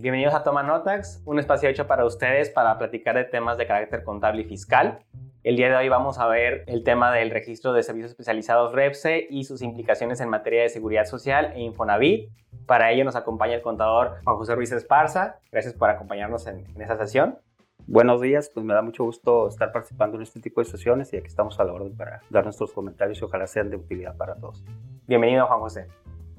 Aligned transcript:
Bienvenidos 0.00 0.32
a 0.32 0.42
Toma 0.42 0.62
Notax, 0.62 1.22
un 1.26 1.38
espacio 1.38 1.68
hecho 1.68 1.86
para 1.86 2.06
ustedes 2.06 2.48
para 2.48 2.78
platicar 2.78 3.16
de 3.16 3.24
temas 3.24 3.58
de 3.58 3.66
carácter 3.66 4.02
contable 4.02 4.40
y 4.40 4.44
fiscal. 4.46 5.00
El 5.44 5.56
día 5.56 5.68
de 5.68 5.76
hoy 5.76 5.90
vamos 5.90 6.18
a 6.18 6.26
ver 6.26 6.64
el 6.68 6.84
tema 6.84 7.12
del 7.12 7.28
registro 7.28 7.74
de 7.74 7.82
servicios 7.82 8.12
especializados 8.12 8.72
REPSE 8.72 9.26
y 9.28 9.44
sus 9.44 9.60
implicaciones 9.60 10.22
en 10.22 10.30
materia 10.30 10.62
de 10.62 10.70
seguridad 10.70 11.04
social 11.04 11.52
e 11.54 11.60
Infonavit. 11.60 12.30
Para 12.64 12.90
ello 12.92 13.04
nos 13.04 13.14
acompaña 13.14 13.56
el 13.56 13.60
contador 13.60 14.22
Juan 14.24 14.36
José 14.36 14.54
Ruiz 14.54 14.72
Esparza. 14.72 15.38
Gracias 15.52 15.74
por 15.74 15.90
acompañarnos 15.90 16.46
en, 16.46 16.64
en 16.74 16.80
esta 16.80 16.96
sesión. 16.96 17.38
Buenos 17.86 18.22
días, 18.22 18.50
pues 18.54 18.64
me 18.64 18.72
da 18.72 18.80
mucho 18.80 19.04
gusto 19.04 19.48
estar 19.48 19.70
participando 19.70 20.16
en 20.16 20.22
este 20.22 20.40
tipo 20.40 20.62
de 20.62 20.64
sesiones 20.64 21.12
y 21.12 21.18
aquí 21.18 21.26
estamos 21.26 21.60
a 21.60 21.64
la 21.64 21.74
orden 21.74 21.94
para 21.94 22.22
dar 22.30 22.44
nuestros 22.44 22.72
comentarios 22.72 23.20
y 23.20 23.24
ojalá 23.24 23.46
sean 23.46 23.68
de 23.68 23.76
utilidad 23.76 24.16
para 24.16 24.34
todos. 24.36 24.64
Bienvenido 25.06 25.46
Juan 25.46 25.60
José. 25.60 25.88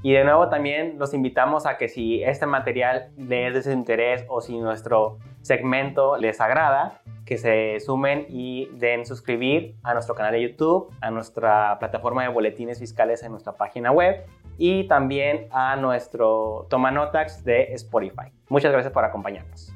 Y 0.04 0.14
de 0.14 0.24
nuevo 0.24 0.50
también 0.50 0.98
los 0.98 1.14
invitamos 1.14 1.66
a 1.66 1.78
que 1.78 1.88
si 1.88 2.24
este 2.24 2.46
material 2.46 3.12
les 3.18 3.50
es 3.50 3.54
de 3.54 3.72
su 3.72 3.78
interés 3.78 4.26
o 4.28 4.42
si 4.42 4.58
nuestro 4.60 5.20
segmento 5.42 6.18
les 6.18 6.42
agrada, 6.42 7.02
que 7.26 7.38
se 7.38 7.80
sumen 7.80 8.26
y 8.28 8.68
den 8.74 9.06
suscribir 9.06 9.76
a 9.84 9.94
nuestro 9.94 10.16
canal 10.16 10.34
de 10.34 10.42
YouTube, 10.42 10.92
a 11.02 11.12
nuestra 11.12 11.78
plataforma 11.80 12.24
de 12.24 12.30
boletines 12.30 12.80
fiscales 12.80 13.24
en 13.24 13.32
nuestra 13.32 13.54
página 13.54 13.92
web 13.92 14.26
y 14.58 14.88
también 14.88 15.48
a 15.52 15.76
nuestro 15.76 16.68
Toma 16.70 16.92
Notax 16.92 17.44
de 17.44 17.74
Spotify. 17.74 18.32
Muchas 18.50 18.72
gracias 18.72 18.92
por 18.92 19.06
acompañarnos. 19.06 19.71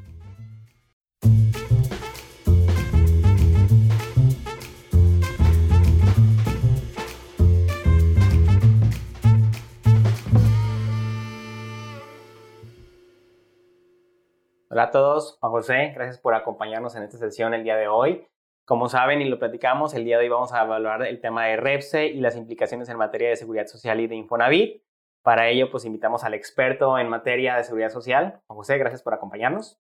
Hola 14.75 14.84
a 14.84 14.91
todos, 14.91 15.38
Juan 15.39 15.52
José, 15.53 15.93
gracias 15.95 16.20
por 16.20 16.34
acompañarnos 16.35 16.98
en 16.98 17.04
esta 17.04 17.18
sesión 17.18 17.54
el 17.54 17.63
día 17.63 17.77
de 17.77 17.87
hoy. 17.87 18.27
Como 18.65 18.90
saben 18.90 19.21
y 19.21 19.29
lo 19.29 19.40
platicamos, 19.40 19.93
el 19.93 20.04
día 20.04 20.17
de 20.17 20.26
hoy 20.26 20.29
vamos 20.29 20.51
a 20.51 20.65
evaluar 20.65 21.04
el 21.04 21.21
tema 21.21 21.45
de 21.45 21.55
REPSE 21.55 22.07
y 22.07 22.20
las 22.20 22.35
implicaciones 22.35 22.90
en 22.90 22.98
materia 22.98 23.29
de 23.29 23.37
seguridad 23.37 23.67
social 23.67 24.01
y 24.01 24.07
de 24.07 24.15
Infonavit. 24.15 24.84
Para 25.23 25.48
ello, 25.48 25.71
pues 25.71 25.85
invitamos 25.85 26.26
al 26.26 26.34
experto 26.34 26.99
en 26.99 27.07
materia 27.07 27.55
de 27.55 27.63
seguridad 27.63 27.90
social. 27.90 28.41
Juan 28.48 28.57
José, 28.57 28.77
gracias 28.77 29.01
por 29.01 29.13
acompañarnos. 29.13 29.79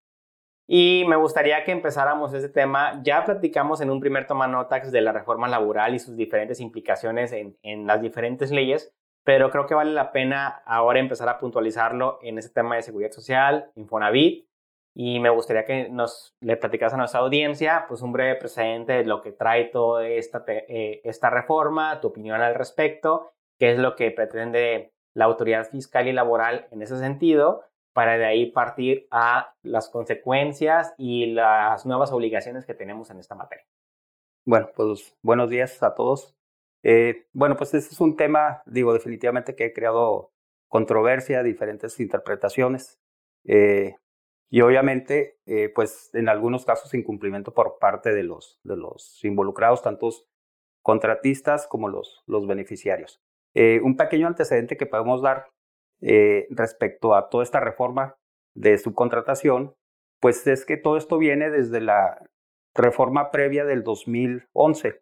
Y 0.65 1.03
me 1.09 1.17
gustaría 1.17 1.65
que 1.65 1.73
empezáramos 1.73 2.33
este 2.33 2.47
tema. 2.47 3.01
Ya 3.03 3.25
platicamos 3.25 3.81
en 3.81 3.89
un 3.89 3.99
primer 3.99 4.27
toma 4.27 4.47
notas 4.47 4.93
de 4.93 5.01
la 5.01 5.11
reforma 5.11 5.49
laboral 5.49 5.93
y 5.93 5.99
sus 5.99 6.15
diferentes 6.15 6.61
implicaciones 6.61 7.33
en, 7.33 7.57
en 7.63 7.85
las 7.85 8.01
diferentes 8.01 8.49
leyes, 8.49 8.95
pero 9.25 9.51
creo 9.51 9.65
que 9.65 9.75
vale 9.75 9.91
la 9.91 10.13
pena 10.13 10.63
ahora 10.65 11.01
empezar 11.01 11.27
a 11.27 11.37
puntualizarlo 11.37 12.17
en 12.21 12.37
este 12.37 12.53
tema 12.53 12.77
de 12.77 12.83
seguridad 12.83 13.11
social, 13.11 13.71
Infonavit 13.75 14.47
y 14.97 15.19
me 15.19 15.29
gustaría 15.29 15.65
que 15.65 15.89
nos 15.89 16.35
le 16.39 16.55
platicas 16.55 16.93
a 16.93 16.97
nuestra 16.97 17.19
audiencia 17.19 17.85
pues 17.87 18.01
un 18.01 18.13
breve 18.13 18.35
presente 18.35 18.93
de 18.93 19.05
lo 19.05 19.21
que 19.21 19.33
trae 19.33 19.65
toda 19.65 20.07
esta, 20.07 20.45
eh, 20.47 21.01
esta 21.03 21.29
reforma, 21.29 21.99
tu 21.99 22.07
opinión 22.07 22.39
al 22.39 22.55
respecto, 22.55 23.33
qué 23.59 23.73
es 23.73 23.77
lo 23.77 23.97
que 23.97 24.11
pretende 24.11 24.93
la 25.13 25.25
autoridad 25.25 25.69
fiscal 25.69 26.07
y 26.07 26.13
laboral 26.13 26.67
en 26.71 26.81
ese 26.81 26.97
sentido, 26.97 27.65
para 27.93 28.17
de 28.17 28.25
ahí 28.25 28.51
partir 28.51 29.07
a 29.11 29.53
las 29.63 29.89
consecuencias 29.89 30.93
y 30.97 31.27
las 31.27 31.85
nuevas 31.85 32.13
obligaciones 32.13 32.65
que 32.65 32.73
tenemos 32.73 33.09
en 33.09 33.19
esta 33.19 33.35
materia. 33.35 33.65
Bueno, 34.45 34.69
pues 34.75 35.13
buenos 35.21 35.49
días 35.49 35.83
a 35.83 35.93
todos. 35.93 36.37
Eh, 36.83 37.27
bueno, 37.33 37.57
pues 37.57 37.73
este 37.73 37.93
es 37.93 37.99
un 37.99 38.15
tema, 38.15 38.61
digo, 38.65 38.93
definitivamente 38.93 39.55
que 39.55 39.65
ha 39.65 39.73
creado 39.73 40.31
controversia, 40.69 41.43
diferentes 41.43 41.99
interpretaciones. 41.99 42.99
Eh, 43.45 43.95
y 44.49 44.61
obviamente, 44.61 45.37
eh, 45.45 45.69
pues 45.73 46.09
en 46.13 46.29
algunos 46.29 46.65
casos 46.65 46.93
incumplimiento 46.93 47.53
por 47.53 47.77
parte 47.79 48.13
de 48.13 48.23
los, 48.23 48.59
de 48.63 48.77
los 48.77 49.23
involucrados, 49.23 49.81
tantos 49.81 50.27
contratistas 50.83 51.67
como 51.67 51.89
los, 51.89 52.23
los 52.27 52.45
beneficiarios. 52.47 53.21
Eh, 53.55 53.79
un 53.83 53.97
pequeño 53.97 54.27
antecedente 54.27 54.77
que 54.77 54.85
podemos 54.85 55.21
dar 55.21 55.47
eh, 56.01 56.47
respecto 56.51 57.15
a 57.15 57.29
toda 57.29 57.43
esta 57.43 57.59
reforma 57.59 58.17
de 58.53 58.77
subcontratación, 58.77 59.75
pues 60.19 60.45
es 60.47 60.65
que 60.65 60.77
todo 60.77 60.97
esto 60.97 61.17
viene 61.17 61.49
desde 61.49 61.81
la 61.81 62.19
reforma 62.73 63.31
previa 63.31 63.65
del 63.65 63.83
2011. 63.83 65.01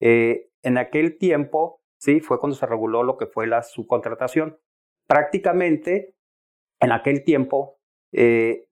en 0.00 0.78
aquel 0.78 1.18
tiempo, 1.18 1.80
sí, 1.98 2.20
fue 2.20 2.40
cuando 2.40 2.56
se 2.56 2.66
reguló 2.66 3.02
lo 3.02 3.16
que 3.16 3.26
fue 3.26 3.46
la 3.46 3.62
subcontratación. 3.62 4.58
Prácticamente, 5.06 6.14
en 6.80 6.92
aquel 6.92 7.24
tiempo, 7.24 7.78
eh, 8.14 8.68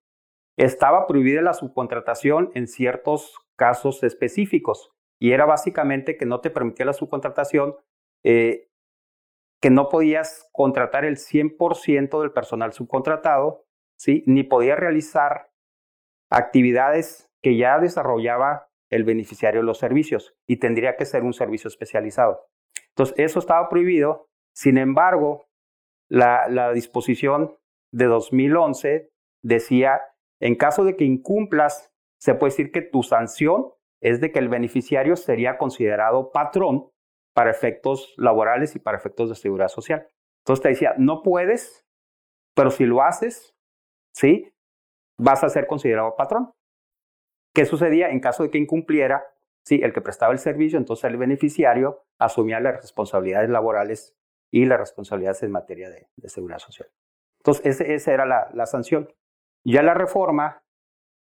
estaba 0.56 1.06
prohibida 1.06 1.42
la 1.42 1.54
subcontratación 1.54 2.50
en 2.54 2.68
ciertos 2.68 3.36
casos 3.56 4.02
específicos 4.02 4.92
y 5.20 5.32
era 5.32 5.44
básicamente 5.44 6.16
que 6.16 6.26
no 6.26 6.40
te 6.40 6.50
permitía 6.50 6.86
la 6.86 6.92
subcontratación, 6.92 7.76
eh, 8.24 8.68
que 9.60 9.70
no 9.70 9.88
podías 9.88 10.48
contratar 10.52 11.04
el 11.04 11.16
100% 11.16 12.20
del 12.20 12.32
personal 12.32 12.72
subcontratado, 12.72 13.64
¿sí? 13.96 14.24
ni 14.26 14.42
podías 14.42 14.78
realizar 14.78 15.50
actividades 16.30 17.30
que 17.42 17.56
ya 17.56 17.78
desarrollaba 17.78 18.68
el 18.90 19.04
beneficiario 19.04 19.60
de 19.60 19.66
los 19.66 19.78
servicios 19.78 20.34
y 20.46 20.56
tendría 20.56 20.96
que 20.96 21.04
ser 21.04 21.22
un 21.22 21.32
servicio 21.32 21.68
especializado. 21.68 22.46
Entonces, 22.88 23.14
eso 23.18 23.38
estaba 23.38 23.68
prohibido. 23.68 24.28
Sin 24.54 24.76
embargo, 24.76 25.46
la, 26.10 26.48
la 26.48 26.72
disposición 26.72 27.56
de 27.92 28.06
2011 28.06 29.11
decía, 29.42 30.00
en 30.40 30.54
caso 30.54 30.84
de 30.84 30.96
que 30.96 31.04
incumplas, 31.04 31.92
se 32.18 32.34
puede 32.34 32.52
decir 32.52 32.72
que 32.72 32.82
tu 32.82 33.02
sanción 33.02 33.72
es 34.00 34.20
de 34.20 34.32
que 34.32 34.38
el 34.38 34.48
beneficiario 34.48 35.16
sería 35.16 35.58
considerado 35.58 36.32
patrón 36.32 36.90
para 37.34 37.50
efectos 37.50 38.14
laborales 38.16 38.76
y 38.76 38.78
para 38.78 38.98
efectos 38.98 39.28
de 39.28 39.34
seguridad 39.34 39.68
social. 39.68 40.06
Entonces 40.40 40.62
te 40.62 40.68
decía, 40.70 40.94
no 40.98 41.22
puedes, 41.22 41.86
pero 42.54 42.70
si 42.70 42.84
lo 42.84 43.02
haces, 43.02 43.54
¿sí? 44.12 44.52
Vas 45.18 45.44
a 45.44 45.48
ser 45.48 45.66
considerado 45.66 46.16
patrón. 46.16 46.52
¿Qué 47.54 47.64
sucedía 47.64 48.10
en 48.10 48.20
caso 48.20 48.42
de 48.42 48.50
que 48.50 48.58
incumpliera? 48.58 49.24
Sí, 49.64 49.80
el 49.82 49.92
que 49.92 50.00
prestaba 50.00 50.32
el 50.32 50.38
servicio, 50.38 50.78
entonces 50.78 51.04
el 51.04 51.16
beneficiario 51.16 52.04
asumía 52.18 52.58
las 52.58 52.76
responsabilidades 52.76 53.48
laborales 53.50 54.16
y 54.50 54.64
las 54.64 54.80
responsabilidades 54.80 55.42
en 55.44 55.52
materia 55.52 55.88
de, 55.88 56.28
seguridad 56.28 56.58
social. 56.58 56.88
Entonces, 57.38 57.80
esa 57.80 58.12
era 58.12 58.26
la 58.26 58.66
sanción. 58.66 59.08
Ya 59.64 59.82
la 59.82 59.94
reforma 59.94 60.62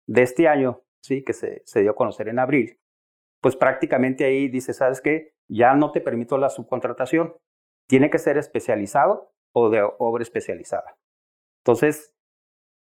de 0.06 0.22
este 0.22 0.48
año, 0.48 0.82
sí, 1.02 1.22
que 1.22 1.32
se, 1.32 1.62
dio 1.80 1.90
a 1.90 1.96
conocer 1.96 2.28
en 2.28 2.38
abril, 2.38 2.78
pues 3.40 3.56
prácticamente 3.56 4.24
ahí 4.24 4.48
dice, 4.48 4.72
¿sabes 4.72 5.00
qué? 5.00 5.34
Ya 5.48 5.74
no 5.74 5.92
te 5.92 6.00
permito 6.00 6.38
la 6.38 6.48
subcontratación. 6.48 7.36
Tiene 7.86 8.08
que 8.08 8.18
ser 8.18 8.38
especializado 8.38 9.32
o 9.52 9.68
de 9.68 9.82
obra 9.98 10.22
especializada. 10.22 10.96
Entonces, 11.62 12.14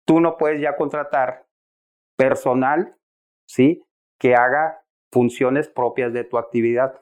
tú 0.05 0.19
no 0.19 0.37
puedes 0.37 0.59
ya 0.59 0.75
contratar 0.75 1.47
personal, 2.17 2.97
¿sí? 3.47 3.85
Que 4.19 4.35
haga 4.35 4.83
funciones 5.11 5.69
propias 5.69 6.11
de 6.11 6.25
tu 6.25 6.37
actividad. 6.37 7.01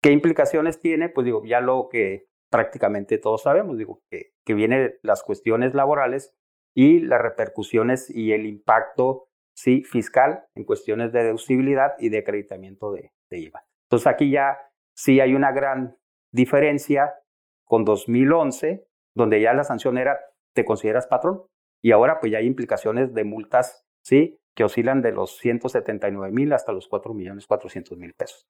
¿Qué 0.00 0.12
implicaciones 0.12 0.78
tiene? 0.78 1.08
Pues 1.08 1.24
digo, 1.24 1.44
ya 1.44 1.60
lo 1.60 1.88
que 1.90 2.28
prácticamente 2.50 3.18
todos 3.18 3.42
sabemos, 3.42 3.76
digo, 3.76 4.00
que, 4.08 4.32
que 4.46 4.54
vienen 4.54 4.96
las 5.02 5.24
cuestiones 5.24 5.74
laborales 5.74 6.38
y 6.74 7.00
las 7.00 7.20
repercusiones 7.20 8.10
y 8.10 8.32
el 8.32 8.46
impacto 8.46 9.28
sí, 9.58 9.82
fiscal 9.82 10.44
en 10.54 10.64
cuestiones 10.64 11.12
de 11.12 11.24
deducibilidad 11.24 11.94
y 11.98 12.10
de 12.10 12.18
acreditamiento 12.18 12.92
de, 12.92 13.12
IVA. 13.30 13.62
Entonces 13.86 14.06
aquí 14.06 14.30
ya 14.30 14.58
sí 14.94 15.20
hay 15.20 15.34
una 15.34 15.52
gran 15.52 15.98
diferencia 16.32 17.14
con 17.64 17.84
2011, 17.84 18.86
donde 19.14 19.40
ya 19.40 19.52
la 19.52 19.64
sanción 19.64 19.98
era 19.98 20.18
te 20.54 20.64
consideras 20.64 21.06
patrón 21.06 21.42
y 21.82 21.92
ahora 21.92 22.20
pues 22.20 22.32
ya 22.32 22.38
hay 22.38 22.46
implicaciones 22.46 23.12
de 23.12 23.24
multas, 23.24 23.84
¿sí? 24.02 24.38
Que 24.54 24.64
oscilan 24.64 25.02
de 25.02 25.12
los 25.12 25.36
179 25.38 26.32
mil 26.32 26.52
hasta 26.52 26.72
los 26.72 26.88
4 26.88 27.12
millones 27.12 27.46
400 27.46 27.98
mil 27.98 28.14
pesos. 28.14 28.48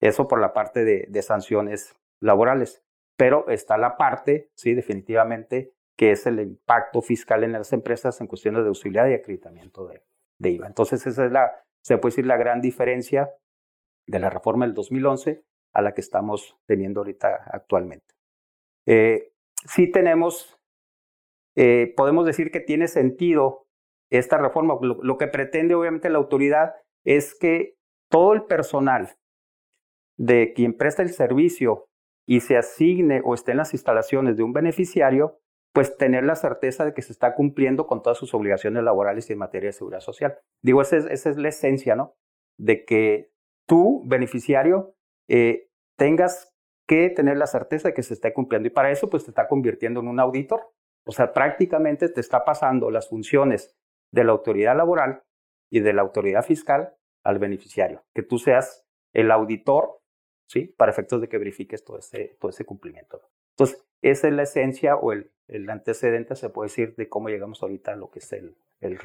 Eso 0.00 0.26
por 0.26 0.40
la 0.40 0.52
parte 0.52 0.84
de, 0.84 1.06
de, 1.08 1.22
sanciones 1.22 1.94
laborales. 2.20 2.82
Pero 3.16 3.48
está 3.48 3.78
la 3.78 3.96
parte, 3.96 4.50
sí, 4.56 4.74
definitivamente, 4.74 5.72
que 5.96 6.12
es 6.12 6.26
el 6.26 6.40
impacto 6.40 7.00
fiscal 7.00 7.42
en 7.42 7.52
las 7.52 7.72
empresas 7.72 8.20
en 8.20 8.26
cuestiones 8.26 8.58
de 8.58 8.64
deducibilidad 8.64 9.08
y 9.08 9.14
acreditamiento 9.14 9.86
de, 9.86 10.02
IVA. 10.38 10.66
Entonces, 10.66 11.06
esa 11.06 11.24
es 11.24 11.32
la, 11.32 11.64
se 11.82 11.96
puede 11.96 12.12
decir, 12.12 12.26
la 12.26 12.36
gran 12.36 12.60
diferencia 12.60 13.30
de 14.06 14.18
la 14.18 14.28
reforma 14.28 14.66
del 14.66 14.74
2011 14.74 15.42
a 15.72 15.82
la 15.82 15.94
que 15.94 16.02
estamos 16.02 16.58
teniendo 16.66 17.00
ahorita 17.00 17.44
actualmente. 17.50 18.14
Eh, 18.86 19.32
sí 19.66 19.90
tenemos, 19.90 20.58
eh, 21.56 21.92
podemos 21.96 22.26
decir 22.26 22.50
que 22.50 22.60
tiene 22.60 22.88
sentido 22.88 23.66
esta 24.10 24.36
reforma. 24.38 24.78
lo, 24.80 25.18
que 25.18 25.26
pretende 25.26 25.74
obviamente 25.74 26.10
la 26.10 26.18
autoridad 26.18 26.74
es 27.04 27.34
que 27.34 27.76
todo 28.10 28.34
el 28.34 28.44
personal 28.44 29.16
de 30.18 30.52
quien 30.54 30.76
presta 30.76 31.02
el 31.02 31.10
servicio 31.10 31.88
y 32.26 32.40
se 32.40 32.56
asigne 32.56 33.22
o 33.24 33.34
esté 33.34 33.52
en 33.52 33.58
las 33.58 33.72
instalaciones 33.72 34.36
de 34.36 34.42
un 34.42 34.52
beneficiario 34.52 35.40
pues 35.76 35.94
tener 35.98 36.24
la 36.24 36.36
certeza 36.36 36.86
de 36.86 36.94
que 36.94 37.02
se 37.02 37.12
está 37.12 37.34
cumpliendo 37.34 37.86
con 37.86 38.02
todas 38.02 38.16
sus 38.16 38.32
obligaciones 38.32 38.82
laborales 38.82 39.28
y 39.28 39.34
en 39.34 39.40
materia 39.40 39.68
de 39.68 39.74
seguridad 39.74 40.00
social. 40.00 40.38
Digo, 40.62 40.80
esa 40.80 40.96
es, 40.96 41.36
la 41.36 41.50
esencia, 41.50 41.94
¿no? 41.94 42.16
De 42.56 42.86
que 42.86 43.30
tú, 43.68 44.02
beneficiario, 44.06 44.94
eh, 45.28 45.68
tengas 45.98 46.56
que 46.88 47.10
tener 47.10 47.36
la 47.36 47.46
certeza 47.46 47.88
de 47.88 47.94
que 47.94 48.02
se 48.02 48.14
esté 48.14 48.32
cumpliendo. 48.32 48.68
Y 48.68 48.70
para 48.70 48.90
eso, 48.90 49.10
pues 49.10 49.24
te 49.24 49.30
está 49.30 49.48
convirtiendo 49.48 50.00
en 50.00 50.08
un 50.08 50.18
auditor. 50.18 50.62
O 51.04 51.12
sea, 51.12 51.34
prácticamente 51.34 52.08
te 52.08 52.22
está 52.22 52.42
pasando 52.46 52.90
las 52.90 53.10
funciones 53.10 53.76
de 54.14 54.24
la 54.24 54.32
autoridad 54.32 54.78
laboral 54.78 55.24
y 55.70 55.80
de 55.80 55.92
la 55.92 56.00
autoridad 56.00 56.42
fiscal 56.42 56.96
al 57.22 57.38
beneficiario. 57.38 58.02
Que 58.14 58.22
tú 58.22 58.38
seas 58.38 58.86
el 59.12 59.30
auditor, 59.30 60.00
¿sí? 60.48 60.74
Para 60.78 60.90
efectos 60.90 61.20
de 61.20 61.28
que 61.28 61.36
verifiques 61.36 61.84
todo 61.84 61.98
ese, 61.98 62.38
todo 62.40 62.48
ese 62.48 62.64
cumplimiento. 62.64 63.20
Entonces, 63.58 63.86
esa 64.02 64.28
es 64.28 64.34
la 64.34 64.42
esencia 64.42 64.96
o 64.96 65.12
el, 65.12 65.30
antecedente, 65.70 66.36
se 66.36 66.50
puede 66.50 66.68
decir, 66.68 66.94
de 66.96 67.08
cómo 67.08 67.28
llegamos 67.28 67.62
ahorita 67.62 67.92
a 67.92 67.96
lo 67.96 68.10
que 68.10 68.18
es 68.18 68.32
el, 68.32 68.56
el. 68.80 68.98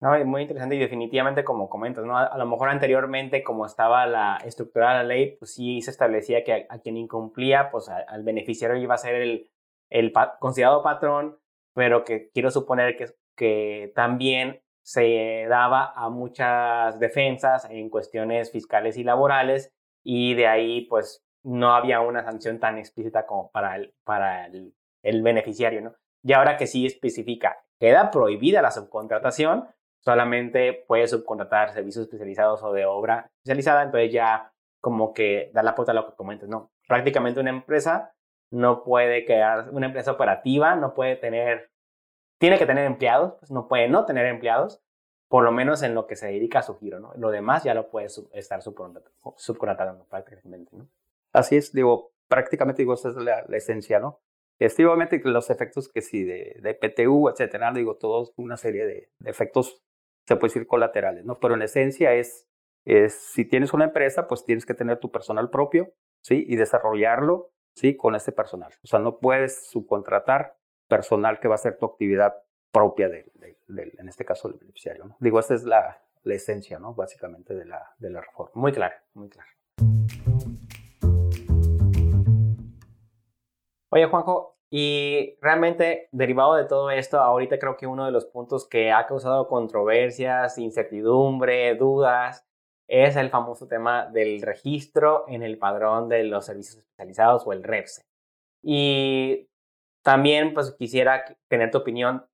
No, 0.00 0.24
muy 0.24 0.42
interesante 0.42 0.76
y 0.76 0.78
definitivamente 0.78 1.44
como 1.44 1.70
comentas, 1.70 2.04
¿no? 2.04 2.18
A, 2.18 2.36
lo 2.36 2.46
mejor 2.46 2.68
anteriormente 2.68 3.42
como 3.42 3.64
estaba 3.64 4.06
la 4.06 4.38
estructura 4.44 4.90
de 4.90 4.94
la 4.96 5.04
ley, 5.04 5.36
pues 5.38 5.54
sí 5.54 5.80
se 5.80 5.90
establecía 5.90 6.44
que 6.44 6.66
a, 6.68 6.78
quien 6.80 6.96
incumplía, 6.96 7.70
pues 7.70 7.88
al 7.88 8.22
beneficiario 8.24 8.76
iba 8.76 8.94
a 8.94 8.98
ser 8.98 9.14
el, 9.14 9.50
el 9.88 10.12
considerado 10.40 10.82
patrón, 10.82 11.38
pero 11.74 12.04
que 12.04 12.30
quiero 12.30 12.50
suponer 12.50 12.96
que, 12.96 13.06
que 13.36 13.92
también 13.94 14.60
se 14.82 15.46
daba 15.48 15.92
a 15.96 16.10
muchas 16.10 16.98
defensas 16.98 17.66
en 17.70 17.88
cuestiones 17.88 18.52
fiscales 18.52 18.98
y 18.98 19.04
laborales 19.04 19.72
y 20.02 20.34
de 20.34 20.46
ahí 20.46 20.82
pues 20.82 21.23
no 21.44 21.74
había 21.74 22.00
una 22.00 22.24
sanción 22.24 22.58
tan 22.58 22.78
explícita 22.78 23.26
como 23.26 23.50
para 23.50 23.76
el, 23.76 23.94
para 24.04 24.46
el, 24.46 24.74
el 25.02 25.22
beneficiario, 25.22 25.82
¿no? 25.82 25.94
Y 26.22 26.32
ahora 26.32 26.56
que 26.56 26.66
sí 26.66 26.86
especifica, 26.86 27.58
queda 27.78 28.10
prohibida 28.10 28.62
la 28.62 28.70
subcontratación, 28.70 29.68
solamente 30.00 30.84
puede 30.86 31.06
subcontratar 31.06 31.72
servicios 31.72 32.04
especializados 32.04 32.62
o 32.62 32.72
de 32.72 32.86
obra 32.86 33.30
especializada, 33.36 33.82
entonces 33.82 34.12
ya 34.12 34.52
como 34.80 35.12
que 35.12 35.50
da 35.54 35.62
la 35.62 35.74
pauta 35.74 35.92
a 35.92 35.94
lo 35.94 36.06
que 36.06 36.16
comentas, 36.16 36.48
¿no? 36.48 36.70
Prácticamente 36.88 37.40
una 37.40 37.50
empresa 37.50 38.14
no 38.50 38.84
puede 38.84 39.24
quedar, 39.24 39.70
una 39.70 39.86
empresa 39.86 40.12
operativa 40.12 40.76
no 40.76 40.94
puede 40.94 41.16
tener, 41.16 41.70
tiene 42.38 42.58
que 42.58 42.66
tener 42.66 42.84
empleados, 42.86 43.34
pues 43.38 43.50
no 43.50 43.68
puede 43.68 43.88
no 43.88 44.04
tener 44.04 44.26
empleados, 44.26 44.82
por 45.28 45.42
lo 45.42 45.52
menos 45.52 45.82
en 45.82 45.94
lo 45.94 46.06
que 46.06 46.16
se 46.16 46.26
dedica 46.26 46.60
a 46.60 46.62
su 46.62 46.78
giro, 46.78 47.00
¿no? 47.00 47.12
Lo 47.16 47.30
demás 47.30 47.64
ya 47.64 47.74
lo 47.74 47.90
puede 47.90 48.08
estar 48.32 48.62
subcontratando 48.62 50.04
prácticamente, 50.04 50.76
¿no? 50.76 50.88
Así 51.34 51.56
es, 51.56 51.72
digo, 51.72 52.12
prácticamente 52.28 52.82
digo, 52.82 52.94
esa 52.94 53.10
es 53.10 53.16
la, 53.16 53.40
esencia, 53.50 53.98
¿no? 53.98 54.20
Efectivamente, 54.58 55.20
los 55.24 55.50
efectos 55.50 55.88
que 55.88 56.00
sí, 56.00 56.22
de, 56.22 56.60
de 56.62 56.74
PTU, 56.74 57.28
etcétera, 57.28 57.72
digo, 57.72 57.96
todos 57.96 58.32
una 58.36 58.56
serie 58.56 58.86
de, 58.86 59.10
de 59.18 59.30
efectos 59.30 59.84
se 60.26 60.36
puede 60.36 60.50
decir 60.50 60.66
colaterales, 60.66 61.24
¿no? 61.24 61.38
Pero 61.40 61.54
en 61.54 61.62
esencia 61.62 62.14
es, 62.14 62.48
es, 62.84 63.14
si 63.14 63.44
tienes 63.44 63.72
una 63.72 63.84
empresa, 63.84 64.26
pues 64.26 64.44
tienes 64.44 64.64
que 64.64 64.74
tener 64.74 64.98
tu 64.98 65.10
personal 65.10 65.50
propio, 65.50 65.92
¿sí? 66.22 66.44
Y 66.48 66.56
desarrollarlo, 66.56 67.50
¿sí? 67.74 67.96
Con 67.96 68.14
ese 68.14 68.32
personal. 68.32 68.72
O 68.82 68.86
sea, 68.86 69.00
no 69.00 69.18
puedes 69.18 69.68
subcontratar 69.70 70.56
personal 70.88 71.40
que 71.40 71.48
va 71.48 71.54
a 71.54 71.56
hacer 71.56 71.78
tu 71.78 71.86
actividad 71.86 72.34
propia 72.72 73.08
del, 73.08 73.30
en 73.68 74.08
este 74.08 74.24
caso, 74.24 74.48
del 74.48 74.58
beneficiario, 74.58 75.04
¿no? 75.04 75.16
Digo, 75.20 75.38
esa 75.40 75.54
es 75.54 75.64
la, 75.64 76.02
la 76.22 76.34
esencia, 76.34 76.78
¿no? 76.78 76.94
Básicamente 76.94 77.54
de 77.54 77.64
la, 77.64 77.94
de 77.98 78.10
la 78.10 78.20
reforma. 78.20 78.52
Muy 78.54 78.72
claro, 78.72 78.94
muy 79.14 79.28
claro. 79.28 79.48
Oye, 83.94 84.06
Juanjo, 84.06 84.56
y 84.70 85.36
realmente, 85.40 86.08
derivado 86.10 86.56
de 86.56 86.64
todo 86.64 86.90
esto, 86.90 87.20
ahorita 87.20 87.60
creo 87.60 87.76
que 87.76 87.86
uno 87.86 88.04
de 88.06 88.10
los 88.10 88.26
puntos 88.26 88.66
que 88.66 88.90
ha 88.90 89.06
causado 89.06 89.46
controversias, 89.46 90.58
incertidumbre, 90.58 91.76
dudas, 91.76 92.44
es 92.88 93.14
el 93.14 93.30
famoso 93.30 93.68
tema 93.68 94.06
del 94.06 94.42
registro 94.42 95.26
en 95.28 95.44
el 95.44 95.58
padrón 95.58 96.08
de 96.08 96.24
los 96.24 96.46
servicios 96.46 96.78
especializados 96.78 97.46
o 97.46 97.52
el 97.52 97.62
REPSE. 97.62 98.02
Y 98.64 99.48
también, 100.02 100.54
pues 100.54 100.72
quisiera 100.72 101.24
tener 101.46 101.70
tu 101.70 101.78
opinión 101.78 102.26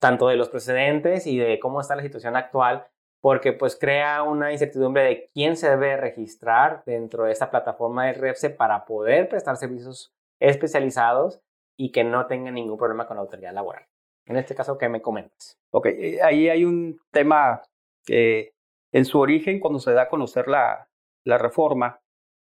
tanto 0.00 0.28
de 0.28 0.36
los 0.36 0.48
precedentes 0.48 1.26
y 1.26 1.36
de 1.36 1.58
cómo 1.60 1.82
está 1.82 1.96
la 1.96 2.02
situación 2.02 2.34
actual, 2.34 2.86
porque 3.20 3.52
pues 3.52 3.76
crea 3.76 4.22
una 4.22 4.52
incertidumbre 4.52 5.02
de 5.02 5.30
quién 5.34 5.54
se 5.58 5.68
debe 5.68 5.98
registrar 5.98 6.82
dentro 6.86 7.24
de 7.24 7.32
esta 7.32 7.50
plataforma 7.50 8.06
del 8.06 8.14
REPSE 8.14 8.48
para 8.48 8.86
poder 8.86 9.28
prestar 9.28 9.58
servicios 9.58 10.14
especializados 10.40 11.40
y 11.76 11.92
que 11.92 12.04
no 12.04 12.26
tenga 12.26 12.50
ningún 12.50 12.78
problema 12.78 13.06
con 13.06 13.16
la 13.16 13.22
autoridad 13.22 13.52
laboral. 13.52 13.86
En 14.26 14.36
este 14.36 14.54
caso, 14.54 14.76
¿qué 14.76 14.88
me 14.88 15.00
comentas? 15.00 15.58
Ok, 15.70 15.86
eh, 15.86 16.18
ahí 16.22 16.48
hay 16.48 16.64
un 16.64 17.00
tema 17.10 17.62
eh, 18.08 18.52
en 18.92 19.04
su 19.04 19.18
origen, 19.18 19.60
cuando 19.60 19.78
se 19.78 19.92
da 19.92 20.02
a 20.02 20.08
conocer 20.08 20.48
la, 20.48 20.88
la 21.24 21.38
reforma, 21.38 22.00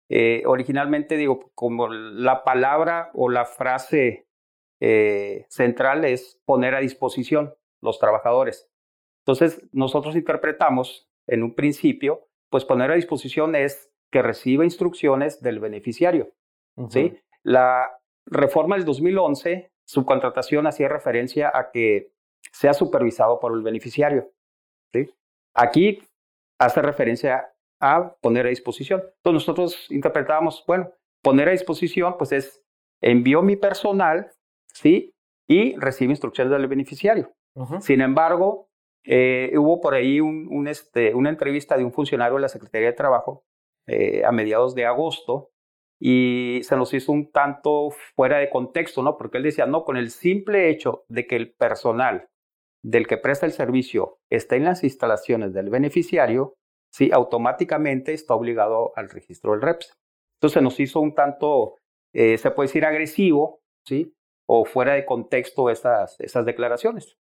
eh, 0.09 0.43
originalmente 0.45 1.17
digo, 1.17 1.51
como 1.55 1.87
la 1.89 2.43
palabra 2.43 3.11
o 3.13 3.29
la 3.29 3.45
frase 3.45 4.27
central 5.47 6.03
es 6.03 6.41
poner 6.43 6.75
a 6.75 6.81
disposición 6.81 7.55
los 7.81 7.99
trabajadores. 7.99 8.69
Entonces, 9.21 9.61
nosotros 9.71 10.13
interpretamos 10.17 11.07
en 11.25 11.41
un 11.41 11.55
principio, 11.55 12.27
pues 12.49 12.65
poner 12.65 12.91
a 12.91 12.95
disposición 12.95 13.55
es 13.55 13.89
que 14.11 14.21
reciba 14.21 14.65
instrucciones 14.65 15.41
del 15.41 15.61
beneficiario. 15.61 16.33
¿sí? 16.89 17.17
La, 17.43 17.89
reforma 18.25 18.75
del 18.75 18.85
2011, 18.85 19.71
subcontratación 19.85 20.67
hacía 20.67 20.87
referencia 20.87 21.51
a 21.53 21.71
que 21.71 22.11
sea 22.51 22.73
supervisado 22.73 23.39
por 23.39 23.53
el 23.53 23.61
beneficiario. 23.61 24.31
¿sí? 24.91 25.09
Aquí 25.53 26.01
hace 26.59 26.81
referencia 26.81 27.53
a 27.79 28.15
poner 28.21 28.45
a 28.45 28.49
disposición. 28.49 29.01
Entonces 29.01 29.33
nosotros 29.33 29.91
interpretábamos, 29.91 30.63
bueno, 30.67 30.91
poner 31.21 31.49
a 31.49 31.51
disposición 31.51 32.15
pues 32.17 32.31
es 32.31 32.63
envío 33.01 33.41
mi 33.41 33.57
personal, 33.57 34.31
¿sí? 34.73 35.13
Y 35.47 35.75
recibe 35.75 36.13
instrucciones 36.13 36.51
del 36.51 36.67
beneficiario. 36.67 37.33
Sin 37.81 38.01
embargo, 38.01 38.69
eh, 39.03 39.51
hubo 39.57 39.81
por 39.81 39.93
ahí 39.93 40.21
un, 40.21 40.67
este, 40.67 41.13
una 41.13 41.29
entrevista 41.29 41.77
de 41.77 41.83
un 41.83 41.91
funcionario 41.91 42.35
de 42.35 42.41
la 42.41 42.47
Secretaría 42.47 42.87
de 42.87 42.93
Trabajo 42.93 43.43
eh, 43.85 44.23
a 44.25 44.31
mediados 44.31 44.73
de 44.73 44.85
agosto 44.85 45.52
y 45.99 46.61
se 46.63 46.75
nos 46.75 46.93
hizo 46.93 47.11
un 47.11 47.31
tanto 47.31 47.89
fuera 48.15 48.37
de 48.37 48.49
contexto, 48.49 49.01
¿no? 49.03 49.17
Porque 49.17 49.37
él 49.37 49.43
decía, 49.43 49.65
no, 49.65 49.83
con 49.83 49.97
el 49.97 50.09
simple 50.09 50.69
hecho 50.69 51.05
de 51.07 51.25
que 51.27 51.35
el 51.35 51.53
personal 51.53 52.27
del 52.83 53.07
que 53.07 53.17
presta 53.17 53.45
el 53.45 53.53
servicio 53.53 54.19
está 54.29 54.55
en 54.55 54.65
las 54.65 54.83
instalaciones 54.83 55.53
del 55.53 55.69
beneficiario, 55.69 56.55
sí, 56.91 57.11
automáticamente 57.13 58.13
está 58.13 58.35
obligado 58.35 58.91
al 58.95 59.09
registro 59.09 59.51
del 59.51 59.61
REPS. 59.61 59.93
Entonces 60.37 60.53
se 60.55 60.61
nos 60.61 60.79
hizo 60.79 60.99
un 60.99 61.15
tanto, 61.15 61.77
eh, 62.13 62.37
se 62.37 62.51
puede 62.51 62.67
decir, 62.67 62.85
agresivo, 62.85 63.61
¿sí? 63.87 64.13
O 64.45 64.65
fuera 64.65 64.93
de 64.93 65.05
contexto 65.05 65.69
esas 65.69 66.45
declaraciones. 66.45 67.15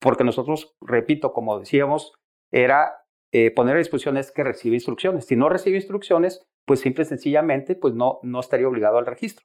Porque 0.00 0.24
nosotros, 0.24 0.74
repito, 0.80 1.32
como 1.32 1.60
decíamos, 1.60 2.14
era 2.52 3.03
eh, 3.36 3.50
poner 3.50 3.74
a 3.74 3.78
disposición 3.78 4.16
es 4.16 4.30
que 4.30 4.44
recibe 4.44 4.76
instrucciones. 4.76 5.26
Si 5.26 5.34
no 5.34 5.48
recibe 5.48 5.74
instrucciones, 5.74 6.46
pues 6.64 6.78
simple 6.78 7.02
y 7.02 7.06
sencillamente 7.06 7.74
pues 7.74 7.92
no, 7.92 8.20
no 8.22 8.38
estaría 8.38 8.68
obligado 8.68 8.96
al 8.96 9.06
registro. 9.06 9.44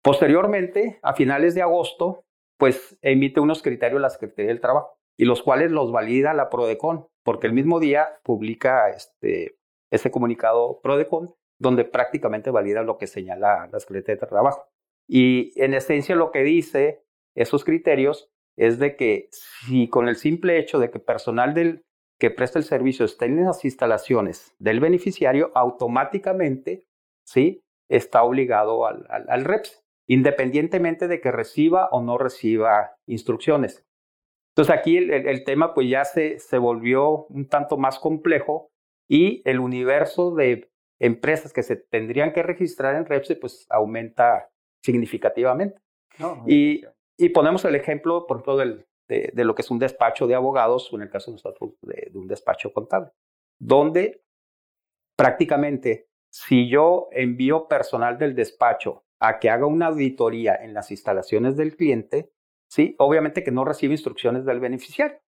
Posteriormente, 0.00 1.00
a 1.02 1.14
finales 1.14 1.56
de 1.56 1.62
agosto, 1.62 2.24
pues 2.56 2.96
emite 3.02 3.40
unos 3.40 3.62
criterios 3.62 4.00
la 4.00 4.10
Secretaría 4.10 4.52
del 4.52 4.60
Trabajo 4.60 4.96
y 5.18 5.24
los 5.24 5.42
cuales 5.42 5.72
los 5.72 5.90
valida 5.90 6.34
la 6.34 6.50
PRODECON, 6.50 7.08
porque 7.24 7.48
el 7.48 7.52
mismo 7.52 7.80
día 7.80 8.20
publica 8.22 8.90
este, 8.90 9.56
ese 9.90 10.12
comunicado 10.12 10.78
PRODECON 10.84 11.34
donde 11.58 11.84
prácticamente 11.84 12.52
valida 12.52 12.82
lo 12.82 12.96
que 12.96 13.08
señala 13.08 13.68
la 13.72 13.80
Secretaría 13.80 14.20
del 14.20 14.28
Trabajo. 14.28 14.68
Y 15.08 15.60
en 15.60 15.74
esencia 15.74 16.14
lo 16.14 16.30
que 16.30 16.44
dice 16.44 17.02
esos 17.34 17.64
criterios 17.64 18.30
es 18.56 18.78
de 18.78 18.94
que 18.94 19.30
si 19.32 19.88
con 19.88 20.06
el 20.06 20.14
simple 20.14 20.60
hecho 20.60 20.78
de 20.78 20.92
que 20.92 21.00
personal 21.00 21.54
del 21.54 21.84
que 22.24 22.30
presta 22.30 22.58
el 22.58 22.64
servicio 22.64 23.04
esté 23.04 23.26
en 23.26 23.44
las 23.44 23.66
instalaciones 23.66 24.54
del 24.58 24.80
beneficiario, 24.80 25.50
automáticamente 25.54 26.86
¿sí? 27.22 27.62
está 27.90 28.22
obligado 28.22 28.86
al, 28.86 29.04
al, 29.10 29.44
REPS, 29.44 29.84
independientemente 30.08 31.06
de 31.06 31.20
que 31.20 31.30
reciba 31.30 31.90
o 31.90 32.00
no 32.00 32.16
reciba 32.16 32.96
instrucciones. 33.06 33.84
Entonces 34.52 34.74
aquí 34.74 34.96
el, 34.96 35.44
tema 35.44 35.74
pues 35.74 35.90
ya 35.90 36.06
se, 36.06 36.38
se 36.38 36.56
volvió 36.56 37.26
un 37.26 37.46
tanto 37.46 37.76
más 37.76 37.98
complejo 37.98 38.70
y 39.06 39.42
el 39.44 39.60
universo 39.60 40.34
de 40.34 40.70
empresas 40.98 41.52
que 41.52 41.62
se 41.62 41.76
tendrían 41.76 42.32
que 42.32 42.42
registrar 42.42 42.94
en 42.94 43.04
REPS 43.04 43.36
pues 43.38 43.66
aumenta 43.68 44.48
significativamente. 44.82 45.78
y, 46.46 46.84
y, 47.18 47.28
ponemos 47.28 47.66
el 47.66 47.74
ejemplo, 47.74 48.26
por 48.26 48.38
ejemplo, 48.38 48.56
del, 48.56 48.86
de, 49.08 49.32
lo 49.44 49.54
que 49.54 49.62
es 49.62 49.70
un 49.70 49.78
despacho 49.78 50.26
de 50.26 50.34
abogados, 50.34 50.92
o 50.92 50.96
en 50.96 51.02
el 51.02 51.10
caso 51.10 51.30
de 51.30 51.36
nosotros, 51.36 51.72
de, 51.82 52.10
un 52.14 52.26
despacho 52.26 52.72
contable, 52.72 53.10
donde 53.58 54.22
prácticamente 55.16 56.08
si 56.32 56.68
yo 56.68 57.08
envío 57.12 57.68
personal 57.68 58.18
del 58.18 58.34
despacho 58.34 59.04
a 59.20 59.38
que 59.38 59.50
haga 59.50 59.66
una 59.66 59.86
auditoría 59.86 60.56
en 60.56 60.74
las 60.74 60.90
instalaciones 60.90 61.56
del 61.56 61.76
cliente, 61.76 62.32
¿sí? 62.68 62.96
Obviamente 62.98 63.44
que 63.44 63.52
no 63.52 63.64
recibe 63.64 63.94
instrucciones 63.94 64.44
del 64.44 64.58
beneficiario. 64.58 65.20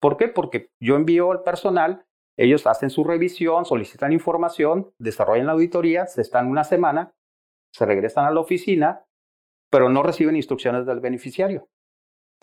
¿Por 0.00 0.16
qué? 0.16 0.28
Porque 0.28 0.70
yo 0.80 0.96
envío 0.96 1.30
al 1.32 1.42
personal, 1.42 2.06
ellos 2.36 2.66
hacen 2.66 2.90
su 2.90 3.04
revisión, 3.04 3.64
solicitan 3.64 4.12
información, 4.12 4.92
desarrollan 4.98 5.46
la 5.46 5.52
auditoría, 5.52 6.06
se 6.06 6.22
están 6.22 6.48
una 6.48 6.64
semana, 6.64 7.14
se 7.72 7.84
regresan 7.86 8.24
a 8.24 8.30
la 8.30 8.40
oficina, 8.40 9.04
pero 9.70 9.88
no 9.88 10.02
reciben 10.02 10.36
instrucciones 10.36 10.86
del 10.86 11.00
beneficiario. 11.00 11.68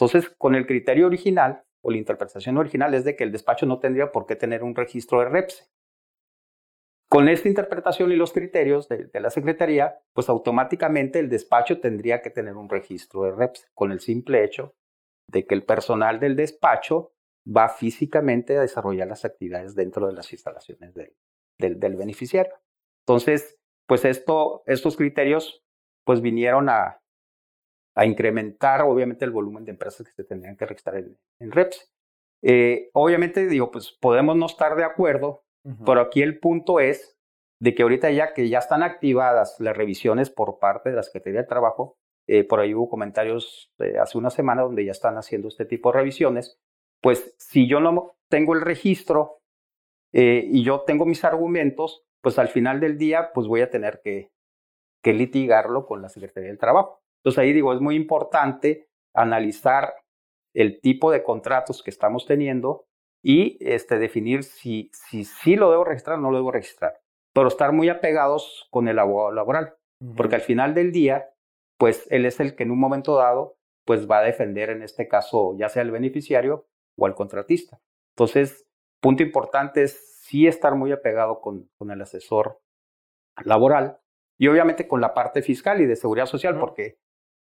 Entonces, 0.02 0.34
con 0.36 0.56
el 0.56 0.66
criterio 0.66 1.06
original 1.06 1.64
o 1.82 1.92
la 1.92 1.98
interpretación 1.98 2.58
original 2.58 2.96
es 2.96 3.06
de 3.06 3.16
que 3.16 3.24
el 3.24 3.32
despacho 3.32 3.68
no 3.68 3.78
tendría 3.78 4.12
por 4.12 4.26
qué 4.26 4.36
tener 4.36 4.64
un 4.64 4.74
registro 4.74 5.20
de 5.20 5.30
REPSE. 5.30 5.66
Con 7.08 7.30
esta 7.30 7.48
interpretación 7.48 8.12
y 8.12 8.16
los 8.16 8.34
criterios 8.34 8.90
de, 8.90 9.12
la 9.14 9.30
Secretaría, 9.30 10.00
pues 10.14 10.28
automáticamente 10.28 11.20
el 11.20 11.30
despacho 11.30 11.80
tendría 11.80 12.24
que 12.24 12.32
tener 12.32 12.56
un 12.56 12.68
registro 12.68 13.26
de 13.26 13.34
REPSE, 13.34 13.68
con 13.76 13.92
el 13.92 14.00
simple 14.00 14.44
hecho 14.44 14.74
de 15.28 15.46
que 15.46 15.54
el 15.54 15.66
personal 15.66 16.20
del 16.20 16.36
despacho 16.36 17.14
va 17.46 17.70
físicamente 17.70 18.58
a 18.58 18.62
desarrollar 18.62 19.08
las 19.08 19.24
actividades 19.24 19.76
dentro 19.76 20.08
de 20.08 20.14
las 20.14 20.34
instalaciones 20.34 20.96
del, 20.96 21.76
beneficiario. 21.96 22.56
Entonces, 23.06 23.60
pues 23.86 24.04
esto, 24.06 24.64
estos 24.66 24.98
criterios 24.98 25.64
pues 26.06 26.22
vinieron 26.22 26.70
a, 26.70 27.01
a 27.96 28.06
incrementar 28.06 28.82
obviamente 28.82 29.26
el 29.26 29.32
volumen 29.32 29.66
de 29.66 29.72
empresas 29.72 30.08
que 30.08 30.14
se 30.14 30.24
tendrían 30.24 30.56
que 30.56 30.66
registrar 30.66 30.98
en, 30.98 31.18
en 31.40 31.52
REPS. 31.52 31.92
Eh, 32.44 32.90
obviamente 32.94 33.48
digo, 33.48 33.72
pues 33.72 33.92
podemos 33.92 34.36
no 34.36 34.46
estar 34.46 34.76
de 34.76 34.84
acuerdo, 34.84 35.44
pero 35.86 36.02
aquí 36.02 36.24
el 36.24 36.40
punto 36.40 36.80
es 36.80 37.16
de 37.60 37.76
que 37.76 37.84
ahorita 37.84 38.10
ya 38.10 38.34
que 38.34 38.50
ya 38.50 38.58
están 38.58 38.82
activadas 38.82 39.58
las 39.60 39.78
revisiones 39.78 40.32
por 40.32 40.58
parte 40.58 40.90
de 40.90 40.96
la 40.96 41.04
Secretaría 41.04 41.42
de 41.42 41.48
Trabajo, 41.48 41.98
eh, 42.28 42.44
por 42.44 42.60
ahí 42.60 42.74
hubo 42.74 42.90
comentarios 42.90 43.72
hace 44.00 44.18
una 44.18 44.32
semana 44.32 44.64
donde 44.64 44.86
ya 44.86 44.92
están 44.92 45.18
haciendo 45.18 45.48
este 45.48 45.66
tipo 45.66 45.92
de 45.92 46.00
revisiones, 46.00 46.58
pues 47.02 47.36
si 47.38 47.68
yo 47.68 47.80
no 47.80 48.16
tengo 48.30 48.56
el 48.56 48.62
registro 48.62 49.42
eh, 50.14 50.48
y 50.52 50.64
yo 50.64 50.82
tengo 50.82 51.06
mis 51.06 51.24
argumentos, 51.24 52.04
pues 52.22 52.40
al 52.40 52.48
final 52.48 52.80
del 52.80 52.98
día 52.98 53.32
pues 53.34 53.48
voy 53.48 53.62
a 53.62 53.70
tener 53.70 54.02
que, 54.04 54.32
que 55.04 55.14
litigarlo 55.14 55.86
con 55.86 56.02
la 56.02 56.10
Secretaría 56.10 56.50
del 56.50 56.58
Trabajo. 56.58 57.01
Entonces 57.22 57.40
ahí 57.40 57.54
digo, 57.54 57.74
es 57.74 57.82
muy 57.82 57.96
importante 57.96 58.90
analizar 59.14 59.94
el 60.54 60.82
tipo 60.82 61.12
de 61.12 61.24
contratos 61.24 61.84
que 61.84 61.92
estamos 61.92 62.26
teniendo 62.26 62.86
y 63.24 63.58
este, 63.62 64.00
definir 64.00 64.44
si 64.44 64.90
sí 64.94 65.24
si, 65.24 65.56
lo 65.56 65.70
debo 65.70 65.84
registrar 65.84 66.18
o 66.18 66.22
no 66.22 66.32
lo 66.32 66.38
debo 66.38 66.52
registrar. 66.52 67.00
Pero 67.34 67.48
estar 67.48 67.72
muy 67.72 67.90
apegados 67.90 68.68
con 68.72 68.88
el 68.88 69.00
abogado 69.00 69.32
laboral, 69.32 69.76
porque 70.18 70.36
al 70.36 70.42
final 70.42 70.74
del 70.74 70.92
día, 70.92 71.30
pues 71.78 72.08
él 72.10 72.26
es 72.26 72.40
el 72.40 72.56
que 72.56 72.64
en 72.64 72.72
un 72.72 72.80
momento 72.80 73.16
dado, 73.16 73.58
pues 73.86 74.10
va 74.10 74.20
a 74.20 74.24
defender 74.24 74.70
en 74.70 74.82
este 74.82 75.08
caso 75.08 75.56
ya 75.58 75.70
sea 75.70 75.84
el 75.84 75.92
beneficiario 75.92 76.68
o 76.98 77.06
al 77.06 77.16
contratista. 77.16 77.80
Entonces, 78.16 78.66
punto 79.00 79.24
importante 79.24 79.84
es 79.84 80.20
sí 80.24 80.48
estar 80.48 80.76
muy 80.76 80.92
apegado 80.92 81.40
con, 81.40 81.70
con 81.78 81.92
el 81.92 82.02
asesor 82.02 82.60
laboral 83.46 84.00
y 84.38 84.48
obviamente 84.48 84.88
con 84.88 85.02
la 85.02 85.14
parte 85.14 85.42
fiscal 85.42 85.82
y 85.82 85.86
de 85.86 85.96
seguridad 85.96 86.26
social, 86.26 86.60
porque 86.60 86.98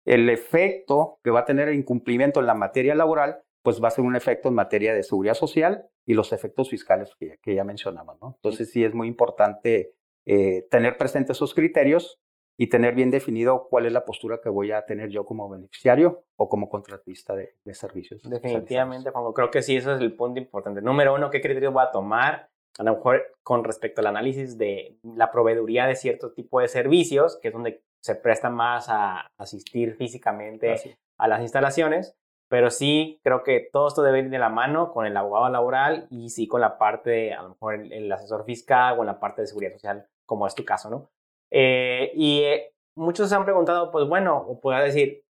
el 0.09 0.31
efecto 0.31 1.19
que 1.23 1.31
va 1.31 1.41
a 1.41 1.45
tener 1.45 1.69
el 1.69 1.75
incumplimiento 1.75 2.41
en 2.41 2.47
la 2.47 2.55
materia 2.55 2.95
laboral, 2.95 3.43
pues 3.63 3.83
va 3.83 3.89
a 3.89 3.91
ser 3.91 4.05
un 4.07 4.17
efecto 4.17 4.49
en 4.49 4.55
materia 4.55 4.95
de 4.95 5.03
seguridad 5.03 5.35
social 5.35 5.87
y 6.07 6.15
los 6.15 6.33
efectos 6.33 6.71
fiscales 6.71 7.15
que, 7.19 7.55
ya 7.55 7.63
mencionamos. 7.63 8.17
¿no? 8.23 8.33
Entonces 8.37 8.71
sí 8.71 8.83
es 8.83 8.95
muy 8.95 9.07
importante 9.07 9.93
eh, 10.25 10.67
tener 10.71 10.97
presentes 10.97 11.37
esos 11.37 11.53
criterios 11.53 12.19
y 12.57 12.69
tener 12.69 12.95
bien 12.95 13.11
definido 13.11 13.69
cuál 13.69 13.85
es 13.85 13.93
la 13.93 14.07
postura 14.07 14.41
que 14.43 14.49
voy 14.49 14.73
a 14.73 14.87
tener 14.87 15.11
yo 15.11 15.27
como 15.27 15.47
beneficiario 15.49 16.25
o 16.37 16.49
como 16.49 16.71
contratista 16.71 17.37
de, 17.37 17.55
servicios. 17.75 18.23
Definitivamente, 18.23 19.11
Juan, 19.11 19.33
creo 19.35 19.51
que 19.51 19.63
sí, 19.63 19.77
eso 19.77 19.95
es 19.95 20.01
el 20.01 20.17
punto 20.17 20.41
importante. 20.41 20.81
Número 20.81 21.15
uno, 21.15 21.29
¿qué 21.29 21.43
criterios 21.43 21.73
voy 21.73 21.85
a 21.87 21.91
tomar? 21.91 22.49
A 22.79 22.83
lo 22.83 22.95
mejor 22.95 23.23
con 23.43 23.63
respecto 23.63 24.01
al 24.01 24.07
análisis 24.07 24.57
de 24.57 24.97
la 25.03 25.31
proveeduría 25.31 25.87
de 25.87 25.97
cierto 25.97 26.33
tipo 26.33 26.61
de 26.61 26.69
servicios, 26.69 27.39
que 27.43 27.49
es 27.49 27.55
donde 27.55 27.83
se 28.01 28.15
presta 28.15 28.51
más 28.51 28.89
a 28.89 29.31
asistir 29.39 29.95
físicamente 29.97 30.99
a 31.19 31.29
las 31.29 31.41
instalaciones, 31.41 32.17
pero 32.49 32.71
sí 32.71 33.21
creo 33.23 33.43
que 33.43 33.69
todo 33.73 33.89
esto 33.89 34.03
debe 34.03 34.21
ir 34.21 34.31
de 34.31 34.39
la 34.39 34.49
mano 34.49 34.93
con 34.93 35.07
el 35.07 35.17
abogado 35.17 35.49
laboral 35.51 36.07
y 36.11 36.31
sí 36.31 36.49
con 36.49 36.61
la 36.61 36.79
parte, 36.79 37.35
a 37.35 37.43
lo 37.43 37.51
mejor 37.51 37.75
el, 37.75 38.11
asesor 38.11 38.45
fiscal 38.45 38.99
o 38.99 39.05
la 39.05 39.21
parte 39.21 39.43
de 39.43 39.49
seguridad 39.49 39.73
social, 39.73 40.07
como 40.27 40.47
es 40.47 40.55
tu 40.55 40.65
caso, 40.65 40.89
¿no? 40.89 41.11
Eh, 41.51 42.13
y 42.15 42.41
eh, 42.43 42.73
muchos 42.97 43.29
se 43.29 43.35
han 43.35 43.45
preguntado, 43.45 43.91
pues 43.91 44.09
bueno, 44.09 44.37
o 44.37 44.61
puedo 44.61 44.79
decir, 44.83 45.25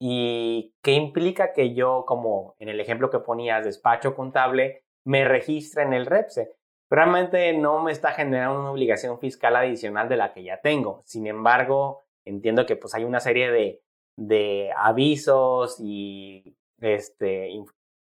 ¿y 0.00 0.74
qué 0.82 0.92
implica 0.92 1.52
que 1.52 1.74
yo, 1.74 2.04
como 2.06 2.54
en 2.58 2.68
el 2.68 2.80
ejemplo 2.80 3.10
que 3.10 3.18
ponías, 3.18 3.64
despacho 3.64 4.14
contable, 4.14 4.84
me 5.04 5.24
registre 5.24 5.82
en 5.82 5.92
el 5.92 6.06
REPSE? 6.06 6.52
Realmente 6.88 7.52
no 7.52 7.82
me 7.82 7.92
está 7.92 8.12
generando 8.12 8.60
una 8.60 8.70
obligación 8.72 9.18
fiscal 9.20 9.54
adicional 9.54 10.08
de 10.08 10.16
la 10.16 10.32
que 10.32 10.42
ya 10.42 10.60
tengo. 10.60 11.02
Sin 11.04 11.26
embargo, 11.28 12.02
entiendo 12.30 12.66
que 12.66 12.76
pues 12.76 12.94
hay 12.94 13.04
una 13.04 13.20
serie 13.20 13.50
de, 13.50 13.82
de 14.16 14.70
avisos 14.76 15.76
y 15.80 16.56
este, 16.80 17.50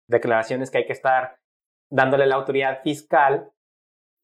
declaraciones 0.09 0.71
que 0.71 0.79
hay 0.79 0.87
que 0.87 0.93
estar 0.93 1.39
dándole 1.91 2.25
a 2.25 2.27
la 2.27 2.35
autoridad 2.35 2.83
fiscal, 2.83 3.51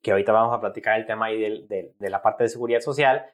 que 0.02 0.11
ahorita 0.11 0.32
vamos 0.32 0.54
a 0.54 0.61
platicar 0.61 0.99
el 0.99 1.06
tema 1.06 1.26
ahí 1.26 1.40
de, 1.40 1.94
de, 1.99 2.11
la 2.11 2.23
parte 2.23 2.44
de 2.44 2.49
seguridad 2.49 2.80
social, 2.80 3.26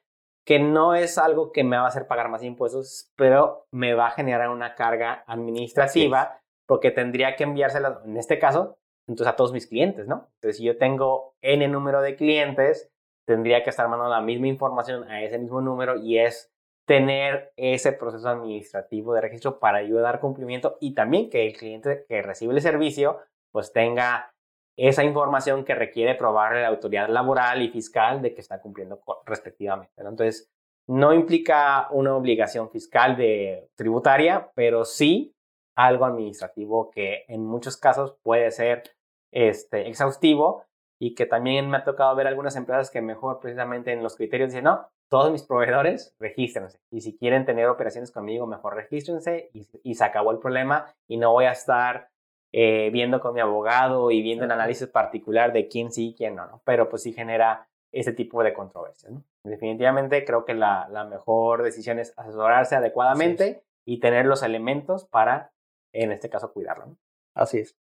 que 0.44 0.58
no 0.58 0.94
es 0.94 1.18
algo 1.18 1.52
que 1.52 1.64
me 1.64 1.76
va 1.76 1.84
a 1.84 1.88
hacer 1.88 2.06
pagar 2.06 2.28
más 2.28 2.42
impuestos, 2.42 3.10
pero 3.16 3.66
me 3.70 3.94
va 3.94 4.08
a 4.08 4.12
generar 4.12 4.50
una 4.50 4.74
carga 4.74 5.24
administrativa 5.26 6.40
porque 6.66 6.90
tendría 6.90 7.36
que 7.36 7.44
enviársela, 7.44 8.02
en 8.04 8.16
este 8.16 8.38
caso, 8.38 8.78
entonces 9.06 9.32
a 9.32 9.36
todos 9.36 9.52
mis 9.52 9.66
clientes, 9.66 10.06
¿no? 10.06 10.28
Entonces, 10.34 10.58
si 10.58 10.64
yo 10.64 10.76
tengo 10.76 11.34
N 11.40 11.66
número 11.68 12.02
de 12.02 12.16
clientes, 12.16 12.90
tendría 13.26 13.62
que 13.62 13.70
estar 13.70 13.88
mandando 13.88 14.14
la 14.14 14.20
misma 14.20 14.48
información 14.48 15.04
a 15.10 15.22
ese 15.22 15.38
mismo 15.38 15.62
número 15.62 15.96
y 15.96 16.18
es 16.18 16.50
tener 16.88 17.52
ese 17.56 17.92
proceso 17.92 18.30
administrativo 18.30 19.12
de 19.12 19.20
registro 19.20 19.58
para 19.58 19.76
ayudar 19.76 20.20
cumplimiento 20.20 20.78
y 20.80 20.94
también 20.94 21.28
que 21.28 21.46
el 21.46 21.52
cliente 21.52 22.06
que 22.08 22.22
recibe 22.22 22.54
el 22.54 22.62
servicio 22.62 23.18
pues 23.52 23.74
tenga 23.74 24.32
esa 24.74 25.04
información 25.04 25.64
que 25.64 25.74
requiere 25.74 26.14
probarle 26.14 26.62
la 26.62 26.68
autoridad 26.68 27.10
laboral 27.10 27.60
y 27.60 27.68
fiscal 27.68 28.22
de 28.22 28.34
que 28.34 28.40
está 28.40 28.62
cumpliendo 28.62 29.02
respectivamente. 29.26 29.92
Entonces, 29.98 30.50
no 30.86 31.12
implica 31.12 31.88
una 31.90 32.16
obligación 32.16 32.70
fiscal 32.70 33.16
de 33.18 33.68
tributaria, 33.74 34.50
pero 34.54 34.86
sí 34.86 35.36
algo 35.76 36.06
administrativo 36.06 36.90
que 36.90 37.26
en 37.28 37.44
muchos 37.44 37.76
casos 37.76 38.16
puede 38.22 38.50
ser 38.50 38.84
este, 39.30 39.88
exhaustivo 39.88 40.64
y 40.98 41.14
que 41.14 41.26
también 41.26 41.70
me 41.70 41.78
ha 41.78 41.84
tocado 41.84 42.14
ver 42.16 42.26
algunas 42.26 42.56
empresas 42.56 42.90
que 42.90 43.00
mejor 43.00 43.38
precisamente 43.40 43.92
en 43.92 44.02
los 44.02 44.16
criterios 44.16 44.50
dicen, 44.50 44.64
no, 44.64 44.88
todos 45.08 45.30
mis 45.30 45.44
proveedores, 45.44 46.14
regístrense. 46.18 46.80
Y 46.90 47.00
si 47.00 47.16
quieren 47.16 47.46
tener 47.46 47.68
operaciones 47.68 48.10
conmigo, 48.10 48.46
mejor 48.46 48.74
regístrense 48.74 49.50
y, 49.52 49.94
se 49.94 50.04
acabó 50.04 50.32
el 50.32 50.38
problema 50.38 50.92
y 51.06 51.16
no 51.16 51.32
voy 51.32 51.46
a 51.46 51.52
estar 51.52 52.10
eh, 52.52 52.90
viendo 52.92 53.20
con 53.20 53.34
mi 53.34 53.40
abogado 53.40 54.10
y 54.10 54.22
viendo 54.22 54.44
el 54.44 54.50
análisis 54.50 54.88
particular 54.88 55.52
de 55.52 55.68
quién 55.68 55.92
sí 55.92 56.08
y 56.08 56.14
quién 56.14 56.34
no, 56.34 56.46
¿no? 56.46 56.62
Pero 56.64 56.88
pues 56.88 57.02
sí 57.02 57.12
genera 57.12 57.68
ese 57.92 58.12
tipo 58.12 58.42
de 58.42 58.52
controversias, 58.52 59.12
¿no? 59.12 59.24
Definitivamente 59.44 60.24
creo 60.24 60.44
que 60.44 60.54
la, 60.54 61.06
mejor 61.08 61.62
decisión 61.62 61.98
es 61.98 62.12
asesorarse 62.18 62.76
adecuadamente 62.76 63.62
y 63.86 64.00
tener 64.00 64.26
los 64.26 64.42
elementos 64.42 65.06
para, 65.06 65.52
en 65.92 66.12
este 66.12 66.28
caso, 66.28 66.52
cuidarlo, 66.52 66.86
¿no? 66.86 66.96
Así 67.34 67.60
es. 67.60 67.78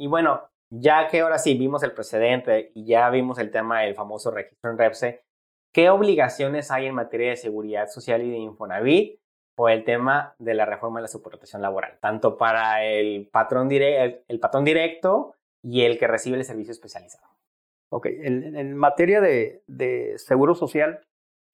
Y 0.00 0.06
bueno, 0.06 0.48
ya 0.70 1.08
que 1.08 1.20
ahora 1.20 1.38
sí 1.38 1.58
vimos 1.58 1.82
el 1.82 1.92
precedente 1.92 2.72
y 2.74 2.86
ya 2.86 3.10
vimos 3.10 3.38
el 3.38 3.50
tema 3.50 3.82
del 3.82 3.94
famoso 3.94 4.30
registro 4.30 4.70
en 4.70 4.78
REPSE, 4.78 5.22
¿qué 5.74 5.90
obligaciones 5.90 6.70
hay 6.70 6.86
en 6.86 6.94
materia 6.94 7.28
de 7.28 7.36
seguridad 7.36 7.86
social 7.88 8.22
y 8.22 8.30
de 8.30 8.38
Infonavit 8.38 9.20
o 9.58 9.68
el 9.68 9.84
tema 9.84 10.34
de 10.38 10.54
la 10.54 10.64
reforma 10.64 11.00
de 11.00 11.02
la 11.02 11.08
subrotación 11.08 11.60
laboral? 11.60 11.98
Tanto 12.00 12.38
para 12.38 12.82
el 12.82 13.28
patrón, 13.30 13.70
el, 13.70 14.40
patrón 14.40 14.64
directo 14.64 15.34
y 15.62 15.82
el 15.82 15.98
que 15.98 16.06
recibe 16.06 16.38
el 16.38 16.44
servicio 16.46 16.72
especializado. 16.72 17.26
Ok, 17.90 18.06
en, 18.06 18.74
materia 18.74 19.20
de, 19.20 19.62
de, 19.66 20.14
seguro 20.16 20.54
social, 20.54 21.04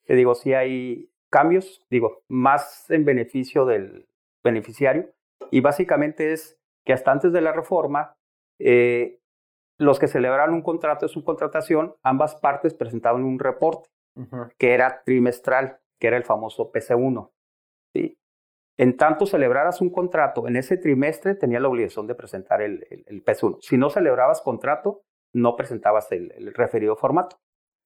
te 0.05 0.15
digo, 0.15 0.37
sí 0.37 0.55
hay 0.55 1.11
cambios, 1.33 1.83
digo, 1.91 2.23
más 2.29 2.89
en 2.93 3.05
beneficio 3.05 3.67
del 3.67 4.07
beneficiario 4.45 5.11
y 5.51 5.63
básicamente 5.63 6.33
es 6.33 6.57
que 6.85 6.93
hasta 6.93 7.11
antes 7.11 7.33
de 7.33 7.41
la 7.41 7.51
reforma 7.51 8.17
eh, 8.59 9.21
los 9.79 9.99
que 9.99 10.09
celebraron 10.09 10.55
un 10.55 10.63
contrato 10.63 11.07
de 11.07 11.13
subcontratación, 11.13 11.95
ambas 12.03 12.37
partes 12.37 12.75
presentaban 12.75 13.25
un 13.25 13.39
reporte 13.39 13.91
que 14.59 14.73
era 14.73 15.03
trimestral, 15.05 15.79
que 15.99 16.07
era 16.07 16.17
el 16.17 16.25
famoso 16.25 16.73
PC1. 16.73 17.31
¿sí? 17.93 18.19
En 18.79 18.97
tanto 18.97 19.27
celebraras 19.27 19.81
un 19.81 19.91
contrato 19.91 20.49
en 20.49 20.57
ese 20.57 20.77
trimestre, 20.77 21.35
tenía 21.35 21.61
la 21.61 21.69
obligación 21.69 22.07
de 22.07 22.15
presentar 22.15 22.63
el, 22.63 22.87
el, 23.07 23.25
PC1. 23.25 23.59
Si 23.61 23.77
no 23.77 23.91
celebrabas 23.91 24.41
contrato, 24.41 25.03
no 25.35 25.57
presentabas 25.57 26.11
el, 26.13 26.53
referido 26.55 26.97
formato. 26.97 27.39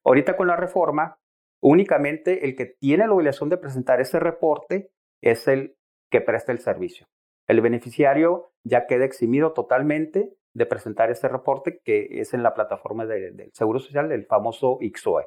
Ahorita 0.05 0.37
con 0.37 0.47
la 0.49 0.57
reforma, 0.57 1.19
únicamente 1.61 2.45
el 2.45 2.57
que 2.57 2.67
tiene 2.67 3.07
la 3.07 3.13
obligación 3.13 3.49
de 3.49 3.59
presentar 3.59 4.01
ese 4.01 4.19
reporte 4.19 4.91
es 5.21 5.47
el 5.49 5.77
que 6.11 6.21
presta 6.21 6.53
el 6.53 6.61
servicio. 6.61 7.09
El 7.47 7.61
beneficiario 7.61 8.53
ya 8.65 8.87
queda 8.87 9.05
eximido 9.05 9.53
totalmente 9.53 10.33
de 10.55 10.67
presentar 10.67 11.11
ese 11.11 11.29
reporte 11.29 11.81
que 11.85 12.09
es 12.21 12.35
en 12.35 12.43
la 12.43 12.55
plataforma 12.55 13.07
del 13.07 13.51
Seguro 13.53 13.79
Social, 13.79 14.11
el 14.13 14.27
famoso 14.27 14.79
IXOE. 14.81 15.27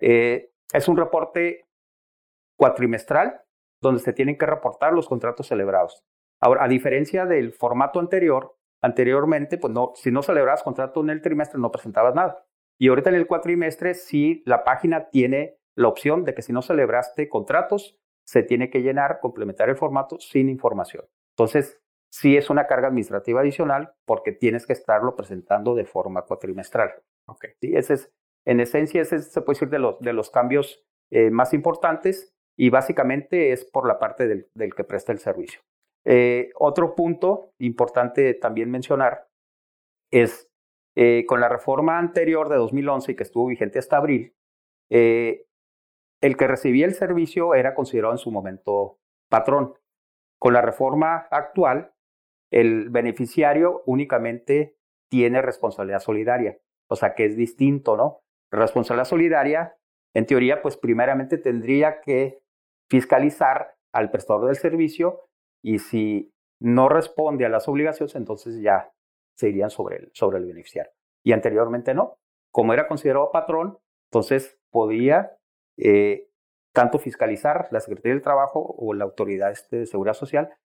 Eh, 0.00 0.50
es 0.72 0.88
un 0.88 0.96
reporte 0.96 1.66
cuatrimestral 2.56 3.42
donde 3.80 4.00
se 4.00 4.12
tienen 4.12 4.38
que 4.38 4.46
reportar 4.46 4.92
los 4.92 5.08
contratos 5.08 5.46
celebrados. 5.46 6.02
Ahora, 6.40 6.64
a 6.64 6.68
diferencia 6.68 7.26
del 7.26 7.52
formato 7.52 8.00
anterior, 8.00 8.56
anteriormente, 8.82 9.58
pues 9.58 9.72
no, 9.72 9.92
si 9.94 10.10
no 10.10 10.22
celebrabas 10.22 10.62
contrato 10.62 11.00
en 11.00 11.10
el 11.10 11.22
trimestre 11.22 11.60
no 11.60 11.70
presentabas 11.70 12.14
nada. 12.14 12.44
Y 12.78 12.88
ahorita 12.88 13.10
en 13.10 13.16
el 13.16 13.26
cuatrimestre 13.26 13.94
sí 13.94 14.42
la 14.44 14.64
página 14.64 15.08
tiene 15.08 15.58
la 15.74 15.88
opción 15.88 16.24
de 16.24 16.34
que 16.34 16.42
si 16.42 16.52
no 16.52 16.62
celebraste 16.62 17.28
contratos, 17.28 17.98
se 18.24 18.42
tiene 18.42 18.70
que 18.70 18.80
llenar, 18.80 19.20
complementar 19.20 19.68
el 19.68 19.76
formato 19.76 20.18
sin 20.18 20.48
información. 20.48 21.04
Entonces, 21.36 21.80
sí 22.20 22.36
es 22.36 22.48
una 22.50 22.66
carga 22.66 22.88
administrativa 22.88 23.40
adicional 23.40 23.92
porque 24.06 24.32
tienes 24.32 24.66
que 24.66 24.72
estarlo 24.72 25.16
presentando 25.16 25.74
de 25.74 25.84
forma 25.84 26.22
cuatrimestral. 26.22 26.90
Okay. 27.26 27.50
¿Sí? 27.60 27.76
Ese 27.76 27.94
es, 27.94 28.12
en 28.46 28.60
esencia, 28.60 29.02
ese 29.02 29.20
se 29.20 29.40
puede 29.42 29.56
decir 29.56 29.70
de 29.70 29.78
los, 29.78 30.00
de 30.00 30.12
los 30.12 30.30
cambios 30.30 30.84
eh, 31.10 31.30
más 31.30 31.52
importantes 31.52 32.32
y 32.56 32.70
básicamente 32.70 33.52
es 33.52 33.64
por 33.64 33.86
la 33.86 33.98
parte 33.98 34.26
del, 34.26 34.48
del 34.54 34.74
que 34.74 34.84
presta 34.84 35.12
el 35.12 35.18
servicio. 35.18 35.60
Eh, 36.04 36.50
otro 36.54 36.94
punto 36.94 37.52
importante 37.58 38.32
también 38.34 38.70
mencionar 38.70 39.26
es 40.10 40.48
eh, 40.94 41.26
con 41.26 41.40
la 41.40 41.48
reforma 41.50 41.98
anterior 41.98 42.48
de 42.48 42.56
2011 42.56 43.12
y 43.12 43.16
que 43.16 43.24
estuvo 43.24 43.46
vigente 43.46 43.78
hasta 43.78 43.98
abril, 43.98 44.34
eh, 44.88 45.44
el 46.22 46.36
que 46.38 46.46
recibía 46.46 46.86
el 46.86 46.94
servicio 46.94 47.54
era 47.54 47.74
considerado 47.74 48.14
en 48.14 48.18
su 48.18 48.30
momento 48.30 48.98
patrón. 49.28 49.74
Con 50.38 50.54
la 50.54 50.62
reforma 50.62 51.26
actual, 51.30 51.92
el 52.56 52.88
beneficiario 52.88 53.82
únicamente 53.84 54.76
tiene 55.10 55.42
responsabilidad 55.42 56.00
solidaria, 56.00 56.56
o 56.88 56.96
sea 56.96 57.14
que 57.14 57.26
es 57.26 57.36
distinto, 57.36 57.98
¿no? 57.98 58.20
Responsabilidad 58.50 59.04
solidaria, 59.04 59.76
en 60.14 60.24
teoría, 60.24 60.62
pues 60.62 60.78
primeramente 60.78 61.36
tendría 61.36 62.00
que 62.00 62.40
fiscalizar 62.88 63.74
al 63.92 64.10
prestador 64.10 64.46
del 64.46 64.56
servicio 64.56 65.28
y 65.62 65.80
si 65.80 66.32
no 66.58 66.88
responde 66.88 67.44
a 67.44 67.50
las 67.50 67.68
obligaciones, 67.68 68.14
entonces 68.14 68.62
ya 68.62 68.90
se 69.36 69.50
irían 69.50 69.68
sobre 69.68 69.96
el, 69.96 70.10
sobre 70.14 70.38
el 70.38 70.46
beneficiario. 70.46 70.92
Y 71.22 71.32
anteriormente 71.32 71.92
no. 71.92 72.16
Como 72.50 72.72
era 72.72 72.88
considerado 72.88 73.32
patrón, 73.32 73.78
entonces 74.10 74.58
podía 74.70 75.36
eh, 75.76 76.30
tanto 76.72 76.98
fiscalizar 76.98 77.68
la 77.70 77.80
Secretaría 77.80 78.14
del 78.14 78.22
Trabajo 78.22 78.74
o 78.78 78.94
la 78.94 79.04
Autoridad 79.04 79.50
este, 79.50 79.80
de 79.80 79.86
Seguridad 79.86 80.14
Social 80.14 80.56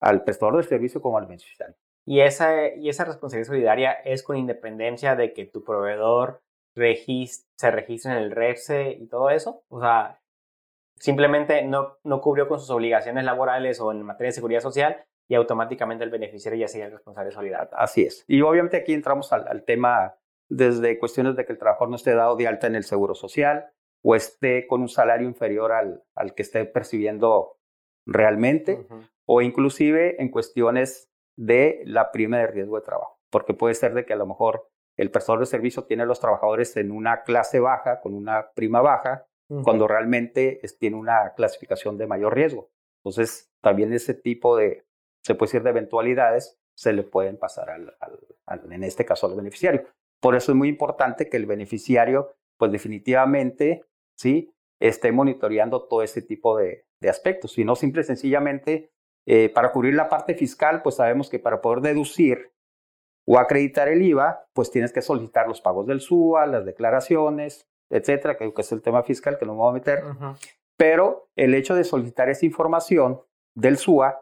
al 0.00 0.24
prestador 0.24 0.56
del 0.56 0.64
servicio 0.64 1.00
como 1.00 1.18
al 1.18 1.26
beneficiario. 1.26 1.76
Y 2.06 2.20
esa, 2.20 2.68
y 2.74 2.88
esa 2.88 3.04
responsabilidad 3.04 3.48
solidaria 3.48 3.92
es 3.92 4.22
con 4.22 4.36
independencia 4.36 5.14
de 5.14 5.32
que 5.32 5.44
tu 5.44 5.62
proveedor 5.62 6.42
se 6.74 7.70
registre 7.70 8.12
en 8.12 8.18
el 8.18 8.30
REPSE 8.30 8.92
y 8.92 9.06
todo 9.06 9.30
eso. 9.30 9.64
O 9.68 9.80
sea, 9.80 10.20
simplemente 10.96 11.62
no, 11.62 11.98
no 12.04 12.20
cubrió 12.20 12.48
con 12.48 12.58
sus 12.58 12.70
obligaciones 12.70 13.24
laborales 13.24 13.80
o 13.80 13.92
en 13.92 14.02
materia 14.02 14.28
de 14.28 14.34
seguridad 14.34 14.60
social 14.60 15.04
y 15.28 15.34
automáticamente 15.34 16.04
el 16.04 16.10
beneficiario 16.10 16.60
ya 16.60 16.68
sería 16.68 16.86
el 16.86 16.92
responsable 16.92 17.30
solidario. 17.30 17.70
Así 17.72 18.02
es. 18.02 18.24
Y 18.26 18.40
obviamente 18.42 18.76
aquí 18.76 18.92
entramos 18.92 19.32
al, 19.32 19.64
tema 19.64 20.16
desde 20.48 20.98
cuestiones 20.98 21.36
de 21.36 21.44
que 21.44 21.52
el 21.52 21.58
trabajador 21.58 21.90
no 21.90 21.96
esté 21.96 22.14
dado 22.14 22.36
de 22.36 22.48
alta 22.48 22.66
en 22.66 22.74
el 22.74 22.84
seguro 22.84 23.14
social 23.14 23.70
o 24.02 24.16
esté 24.16 24.66
con 24.66 24.80
un 24.80 24.88
salario 24.88 25.28
inferior 25.28 25.72
al, 25.72 26.02
al 26.14 26.34
que 26.34 26.42
esté 26.42 26.64
percibiendo 26.64 27.59
realmente, 28.10 28.86
o 29.24 29.40
inclusive 29.40 30.20
en 30.20 30.30
cuestiones 30.30 31.10
de 31.36 31.80
la 31.86 32.10
prima 32.10 32.38
de 32.38 32.48
riesgo 32.48 32.76
de 32.76 32.84
trabajo, 32.84 33.18
porque 33.30 33.54
puede 33.54 33.74
ser 33.74 33.94
de 33.94 34.04
que 34.04 34.12
a 34.12 34.16
lo 34.16 34.26
mejor 34.26 34.68
el 34.96 35.10
prestador 35.10 35.40
de 35.40 35.46
servicio 35.46 35.84
tiene 35.84 36.02
a 36.02 36.06
los 36.06 36.20
trabajadores 36.20 36.76
en 36.76 36.90
una 36.90 37.22
clase 37.22 37.60
baja, 37.60 38.00
con 38.00 38.14
una 38.14 38.50
prima 38.54 38.82
baja, 38.82 39.26
cuando 39.64 39.88
realmente 39.88 40.60
tiene 40.78 40.96
una 40.96 41.32
clasificación 41.34 41.98
de 41.98 42.06
mayor 42.06 42.34
riesgo. 42.34 42.70
Entonces, 42.98 43.50
también 43.60 43.92
ese 43.92 44.14
tipo 44.14 44.56
de, 44.56 44.84
se 45.24 45.34
puede 45.34 45.48
decir, 45.48 45.62
de 45.62 45.70
eventualidades 45.70 46.60
se 46.76 46.92
le 46.92 47.02
pueden 47.02 47.36
pasar 47.36 47.70
al, 47.70 48.72
en 48.72 48.84
este 48.84 49.04
caso 49.04 49.26
al 49.26 49.34
beneficiario. 49.34 49.84
Por 50.20 50.36
eso 50.36 50.52
es 50.52 50.56
muy 50.56 50.68
importante 50.68 51.28
que 51.28 51.36
el 51.36 51.46
beneficiario, 51.46 52.32
pues 52.58 52.70
definitivamente, 52.70 53.84
sí, 54.16 54.52
esté 54.80 55.12
monitoreando 55.12 55.86
todo 55.86 56.02
ese 56.02 56.22
tipo 56.22 56.56
de, 56.56 56.86
aspectos, 57.08 57.56
y 57.58 57.64
no 57.64 57.76
simple 57.76 58.02
y 58.02 58.04
sencillamente 58.04 58.90
eh, 59.26 59.48
para 59.48 59.72
cubrir 59.72 59.94
la 59.94 60.08
parte 60.08 60.34
fiscal, 60.34 60.82
pues 60.82 60.96
sabemos 60.96 61.30
que 61.30 61.38
para 61.38 61.60
poder 61.60 61.80
deducir 61.80 62.52
o 63.26 63.38
acreditar 63.38 63.88
el 63.88 64.02
IVA, 64.02 64.46
pues 64.52 64.70
tienes 64.70 64.92
que 64.92 65.00
solicitar 65.00 65.48
los 65.48 65.60
pagos 65.60 65.86
del 65.86 66.00
SUA, 66.00 66.46
las 66.46 66.66
declaraciones, 66.66 67.68
etcétera, 67.90 68.36
que 68.36 68.52
es 68.54 68.72
el 68.72 68.82
tema 68.82 69.02
fiscal 69.02 69.38
que 69.38 69.46
no 69.46 69.52
me 69.52 69.58
voy 69.58 69.70
a 69.70 69.74
meter. 69.74 70.04
Pero 70.76 71.28
el 71.36 71.54
hecho 71.54 71.74
de 71.74 71.84
solicitar 71.84 72.28
esa 72.28 72.44
información 72.44 73.20
del 73.54 73.78
SUA 73.78 74.20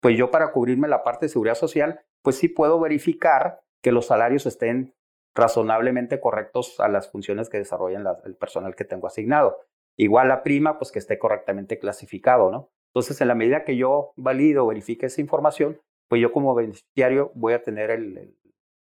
pues 0.00 0.16
yo 0.16 0.30
para 0.30 0.52
cubrirme 0.52 0.88
la 0.88 1.02
parte 1.02 1.26
de 1.26 1.30
seguridad 1.30 1.54
social, 1.54 2.00
pues 2.22 2.36
sí 2.36 2.48
puedo 2.48 2.78
verificar 2.80 3.60
que 3.82 3.92
los 3.92 4.06
salarios 4.06 4.46
estén 4.46 4.94
razonablemente 5.34 6.20
correctos 6.20 6.80
a 6.80 6.88
las 6.88 7.10
funciones 7.10 7.48
que 7.48 7.58
desarrollan 7.58 8.04
el 8.24 8.36
personal 8.36 8.74
que 8.74 8.84
tengo 8.84 9.06
asignado. 9.06 9.58
Igual 9.98 10.28
la 10.28 10.42
prima, 10.42 10.78
pues 10.78 10.92
que 10.92 11.00
esté 11.00 11.18
correctamente 11.18 11.78
clasificado, 11.78 12.50
¿no? 12.50 12.70
Entonces, 12.94 13.20
en 13.20 13.28
la 13.28 13.34
medida 13.34 13.64
que 13.64 13.76
yo 13.76 14.12
valido 14.16 14.64
o 14.64 14.68
verifique 14.68 15.06
esa 15.06 15.20
información, 15.20 15.80
pues 16.08 16.22
yo 16.22 16.32
como 16.32 16.54
beneficiario 16.54 17.32
voy 17.34 17.52
a 17.52 17.62
tener 17.62 18.00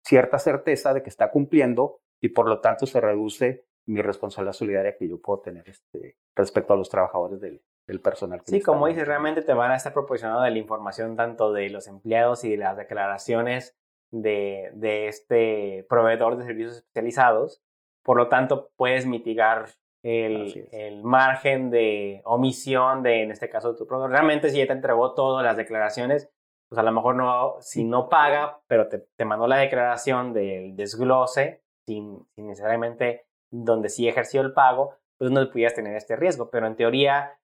cierta 0.04 0.38
certeza 0.38 0.94
de 0.94 1.02
que 1.02 1.10
está 1.10 1.30
cumpliendo 1.30 2.00
y 2.22 2.28
por 2.30 2.48
lo 2.48 2.60
tanto 2.60 2.86
se 2.86 3.00
reduce 3.00 3.66
mi 3.86 4.02
responsabilidad 4.02 4.52
solidaria 4.52 4.96
que 4.96 5.08
yo 5.08 5.20
puedo 5.20 5.40
tener 5.40 5.68
este, 5.68 6.16
respecto 6.36 6.72
a 6.72 6.76
los 6.76 6.88
trabajadores 6.88 7.40
del, 7.40 7.60
el 7.88 8.00
personal. 8.00 8.40
sí, 8.44 8.60
como 8.60 8.86
dices, 8.86 9.06
realmente 9.06 9.42
te 9.42 9.52
van 9.52 9.72
a 9.72 9.76
estar 9.76 9.92
proporcionando 9.92 10.48
la 10.48 10.58
información 10.58 11.16
tanto 11.16 11.52
de 11.52 11.70
los 11.70 11.88
empleados 11.88 12.44
y 12.44 12.50
de 12.50 12.56
las 12.56 12.76
declaraciones 12.76 13.76
de, 14.12 14.70
de 14.74 15.08
este 15.08 15.86
proveedor 15.88 16.36
de 16.36 16.44
servicios 16.44 16.76
especializados. 16.76 17.62
Por 18.02 18.16
lo 18.16 18.28
tanto, 18.28 18.70
puedes 18.76 19.06
mitigar 19.06 19.66
el, 20.02 20.68
el, 20.72 21.02
margen 21.02 21.70
de 21.70 22.22
omisión 22.24 23.02
de, 23.02 23.22
en 23.22 23.30
este 23.30 23.50
caso, 23.50 23.74
tu 23.76 23.86
proveedor. 23.86 24.10
Realmente, 24.10 24.50
si 24.50 24.58
ya 24.58 24.66
te 24.66 24.72
entregó 24.72 25.14
todas 25.14 25.44
las 25.44 25.56
declaraciones, 25.56 26.30
pues 26.68 26.78
a 26.78 26.82
lo 26.82 26.92
mejor 26.92 27.16
no, 27.16 27.56
si 27.60 27.84
no 27.84 28.08
paga, 28.08 28.60
pero 28.66 28.88
te, 28.88 28.98
te 29.16 29.24
mandó 29.24 29.46
la 29.46 29.58
declaración 29.58 30.32
del 30.32 30.76
desglose 30.76 31.62
sin, 31.86 32.26
sin 32.34 32.46
necesariamente 32.46 33.26
donde 33.50 33.88
sí 33.88 34.08
ejerció 34.08 34.40
el 34.40 34.52
pago, 34.52 34.94
pues 35.18 35.30
no 35.30 35.50
pudieras 35.50 35.74
tener 35.74 35.96
este 35.96 36.16
riesgo. 36.16 36.50
Pero 36.50 36.66
en 36.66 36.76
teoría, 36.76 37.38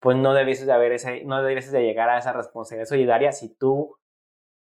pues 0.00 0.16
no 0.16 0.34
debieses 0.34 0.66
de, 0.66 0.72
haber 0.72 0.92
ese, 0.92 1.24
no 1.24 1.42
debieses 1.42 1.72
de 1.72 1.82
llegar 1.82 2.10
a 2.10 2.18
esa 2.18 2.32
responsabilidad 2.32 2.88
solidaria 2.88 3.32
si 3.32 3.54
tú 3.54 3.96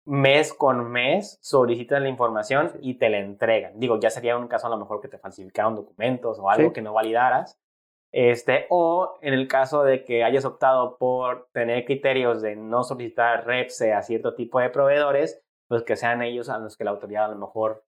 mes 0.06 0.54
con 0.54 0.90
mes 0.92 1.38
solicitas 1.42 2.02
la 2.02 2.10
información 2.10 2.72
y 2.82 2.96
te 2.96 3.10
la 3.10 3.20
entregan. 3.20 3.80
Digo, 3.80 4.00
ya 4.00 4.10
sería 4.10 4.38
un 4.38 4.48
caso 4.48 4.68
a 4.68 4.70
lo 4.70 4.78
mejor 4.78 5.02
que 5.02 5.08
te 5.08 5.18
falsificaron 5.18 5.76
documentos 5.76 6.40
o 6.40 6.50
algo 6.50 6.74
que 6.74 6.82
no 6.82 6.94
validaras. 6.94 7.60
Este, 8.12 8.66
o 8.70 9.18
en 9.22 9.34
el 9.34 9.48
caso 9.48 9.84
de 9.84 10.04
que 10.04 10.24
hayas 10.24 10.44
optado 10.44 10.98
por 10.98 11.48
tener 11.54 11.86
criterios 11.86 12.42
de 12.42 12.58
no 12.58 12.84
solicitar 12.84 13.46
REPSE 13.46 13.94
a 13.94 14.02
cierto 14.02 14.36
tipo 14.36 14.60
de 14.60 14.70
proveedores, 14.70 15.42
pues 15.68 15.84
que 15.84 15.96
sean 15.96 16.22
ellos 16.22 16.50
a 16.50 16.60
los 16.60 16.76
que 16.76 16.84
la 16.84 16.92
autoridad 16.92 17.26
a 17.26 17.30
lo 17.30 17.38
mejor 17.38 17.86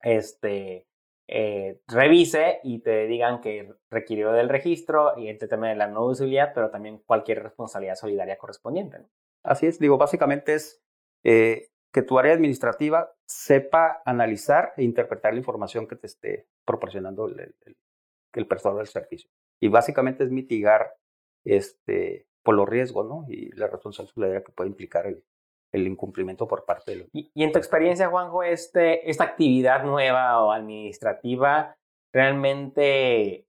este, 0.00 0.88
eh, 1.28 1.80
revise 1.86 2.58
y 2.64 2.80
te 2.80 3.06
digan 3.06 3.40
que 3.40 3.72
requirió 3.90 4.32
del 4.32 4.48
registro 4.48 5.16
y 5.16 5.28
el 5.28 5.38
tema 5.38 5.68
de 5.68 5.76
la 5.76 5.86
no 5.86 6.06
usabilidad, 6.06 6.52
pero 6.54 6.70
también 6.70 6.98
cualquier 6.98 7.42
responsabilidad 7.42 7.94
solidaria 7.94 8.38
correspondiente. 8.38 8.98
Así 9.44 9.66
es, 9.66 9.78
digo, 9.78 9.96
básicamente 9.98 10.54
es 10.54 10.81
eh, 11.24 11.68
que 11.92 12.02
tu 12.02 12.18
área 12.18 12.32
administrativa 12.32 13.12
sepa 13.26 14.02
analizar 14.04 14.72
e 14.76 14.82
interpretar 14.82 15.32
la 15.32 15.38
información 15.38 15.86
que 15.86 15.96
te 15.96 16.06
esté 16.06 16.46
proporcionando 16.64 17.26
el, 17.26 17.54
el, 18.32 18.46
prestador 18.46 18.78
del 18.78 18.86
servicio. 18.86 19.30
Y 19.60 19.68
básicamente 19.68 20.24
es 20.24 20.30
mitigar 20.30 20.94
este, 21.44 22.26
por 22.42 22.54
los 22.54 22.68
riesgos 22.68 23.06
¿no? 23.06 23.26
y 23.28 23.50
la 23.52 23.68
responsabilidad 23.68 24.42
que 24.42 24.52
puede 24.52 24.70
implicar 24.70 25.06
el, 25.06 25.22
incumplimiento 25.74 26.46
por 26.46 26.66
parte 26.66 26.94
de 26.94 27.08
y, 27.14 27.30
y, 27.32 27.44
en 27.44 27.52
tu 27.52 27.58
experiencia, 27.58 28.08
Juanjo, 28.08 28.42
este, 28.42 29.08
esta 29.08 29.24
actividad 29.24 29.84
nueva 29.84 30.42
o 30.42 30.52
administrativa 30.52 31.74
realmente 32.12 33.46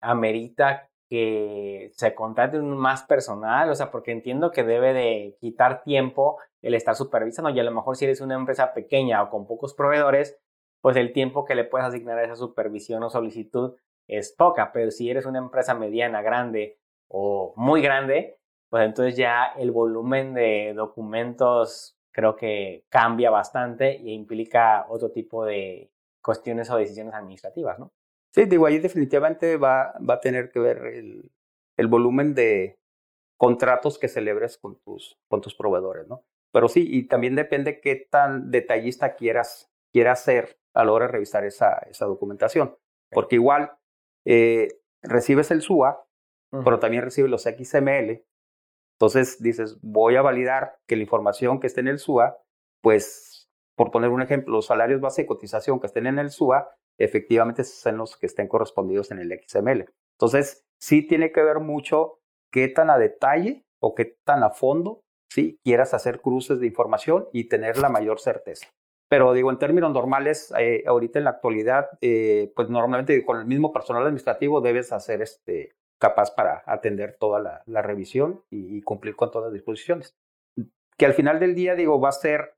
amerita 0.00 0.88
que 1.08 1.90
se 1.94 2.14
contrate 2.14 2.58
más 2.58 3.04
personal, 3.04 3.70
o 3.70 3.74
sea, 3.74 3.90
porque 3.90 4.12
entiendo 4.12 4.50
que 4.50 4.64
debe 4.64 4.92
de 4.92 5.36
quitar 5.40 5.82
tiempo 5.82 6.38
el 6.62 6.74
estar 6.74 6.96
supervisando 6.96 7.50
y 7.50 7.60
a 7.60 7.64
lo 7.64 7.70
mejor 7.70 7.96
si 7.96 8.06
eres 8.06 8.20
una 8.20 8.34
empresa 8.34 8.74
pequeña 8.74 9.22
o 9.22 9.30
con 9.30 9.46
pocos 9.46 9.74
proveedores, 9.74 10.38
pues 10.80 10.96
el 10.96 11.12
tiempo 11.12 11.44
que 11.44 11.54
le 11.54 11.64
puedes 11.64 11.86
asignar 11.86 12.18
a 12.18 12.24
esa 12.24 12.36
supervisión 12.36 13.02
o 13.02 13.10
solicitud 13.10 13.76
es 14.08 14.32
poca, 14.32 14.72
pero 14.72 14.90
si 14.90 15.10
eres 15.10 15.26
una 15.26 15.38
empresa 15.38 15.74
mediana, 15.74 16.22
grande 16.22 16.78
o 17.08 17.52
muy 17.56 17.82
grande, 17.82 18.38
pues 18.68 18.84
entonces 18.84 19.16
ya 19.16 19.46
el 19.56 19.70
volumen 19.70 20.34
de 20.34 20.74
documentos 20.74 21.96
creo 22.12 22.34
que 22.36 22.84
cambia 22.88 23.30
bastante 23.30 23.96
e 23.96 24.10
implica 24.10 24.86
otro 24.88 25.10
tipo 25.10 25.44
de 25.44 25.90
cuestiones 26.22 26.70
o 26.70 26.76
decisiones 26.76 27.14
administrativas, 27.14 27.78
¿no? 27.78 27.92
Sí, 28.36 28.44
digo, 28.44 28.66
ahí 28.66 28.78
definitivamente 28.78 29.56
va, 29.56 29.94
va 29.98 30.14
a 30.14 30.20
tener 30.20 30.50
que 30.50 30.60
ver 30.60 30.84
el, 30.88 31.32
el 31.78 31.86
volumen 31.86 32.34
de 32.34 32.78
contratos 33.38 33.98
que 33.98 34.08
celebres 34.08 34.58
con 34.58 34.78
tus, 34.84 35.16
con 35.30 35.40
tus 35.40 35.54
proveedores, 35.54 36.06
¿no? 36.06 36.22
Pero 36.52 36.68
sí, 36.68 36.86
y 36.86 37.08
también 37.08 37.34
depende 37.34 37.80
qué 37.80 37.96
tan 37.96 38.50
detallista 38.50 39.14
quieras, 39.14 39.70
quieras 39.90 40.22
ser 40.22 40.58
a 40.74 40.84
la 40.84 40.92
hora 40.92 41.06
de 41.06 41.12
revisar 41.12 41.46
esa, 41.46 41.78
esa 41.90 42.04
documentación. 42.04 42.76
Porque 43.10 43.36
igual 43.36 43.72
eh, 44.26 44.68
recibes 45.02 45.50
el 45.50 45.62
SUA, 45.62 46.04
pero 46.62 46.78
también 46.78 47.04
recibes 47.04 47.30
los 47.30 47.44
XML. 47.44 48.22
Entonces 48.98 49.40
dices, 49.42 49.78
voy 49.80 50.16
a 50.16 50.22
validar 50.22 50.76
que 50.86 50.96
la 50.96 51.02
información 51.02 51.58
que 51.58 51.68
esté 51.68 51.80
en 51.80 51.88
el 51.88 51.98
SUA, 51.98 52.36
pues, 52.82 53.48
por 53.76 53.90
poner 53.90 54.10
un 54.10 54.20
ejemplo, 54.20 54.52
los 54.52 54.66
salarios 54.66 55.00
base 55.00 55.22
de 55.22 55.26
cotización 55.26 55.80
que 55.80 55.86
estén 55.86 56.06
en 56.06 56.18
el 56.18 56.30
SUA, 56.30 56.68
efectivamente 56.98 57.64
son 57.64 57.98
los 57.98 58.16
que 58.16 58.26
estén 58.26 58.48
correspondidos 58.48 59.10
en 59.10 59.18
el 59.18 59.40
XML. 59.46 59.86
Entonces, 60.18 60.64
sí 60.78 61.06
tiene 61.06 61.32
que 61.32 61.42
ver 61.42 61.60
mucho 61.60 62.20
qué 62.50 62.68
tan 62.68 62.90
a 62.90 62.98
detalle 62.98 63.64
o 63.80 63.94
qué 63.94 64.16
tan 64.24 64.42
a 64.42 64.50
fondo 64.50 65.02
¿sí? 65.30 65.58
quieras 65.62 65.94
hacer 65.94 66.20
cruces 66.20 66.60
de 66.60 66.66
información 66.66 67.28
y 67.32 67.48
tener 67.48 67.78
la 67.78 67.88
mayor 67.88 68.20
certeza. 68.20 68.68
Pero 69.08 69.32
digo, 69.32 69.50
en 69.50 69.58
términos 69.58 69.92
normales, 69.92 70.52
eh, 70.58 70.82
ahorita 70.86 71.18
en 71.18 71.24
la 71.26 71.30
actualidad, 71.30 71.90
eh, 72.00 72.52
pues 72.56 72.68
normalmente 72.68 73.24
con 73.24 73.38
el 73.38 73.46
mismo 73.46 73.72
personal 73.72 74.02
administrativo 74.02 74.60
debes 74.60 74.92
hacer 74.92 75.22
este, 75.22 75.76
capaz 75.98 76.34
para 76.34 76.62
atender 76.66 77.16
toda 77.18 77.62
la, 77.66 77.82
revisión 77.82 78.42
y, 78.50 78.82
cumplir 78.82 79.14
con 79.14 79.30
todas 79.30 79.46
las 79.46 79.54
disposiciones. 79.54 80.16
Que 80.98 81.06
al 81.06 81.14
final 81.14 81.38
del 81.38 81.54
día, 81.54 81.74
digo, 81.74 82.00
va 82.00 82.08
a 82.08 82.12
ser 82.12 82.56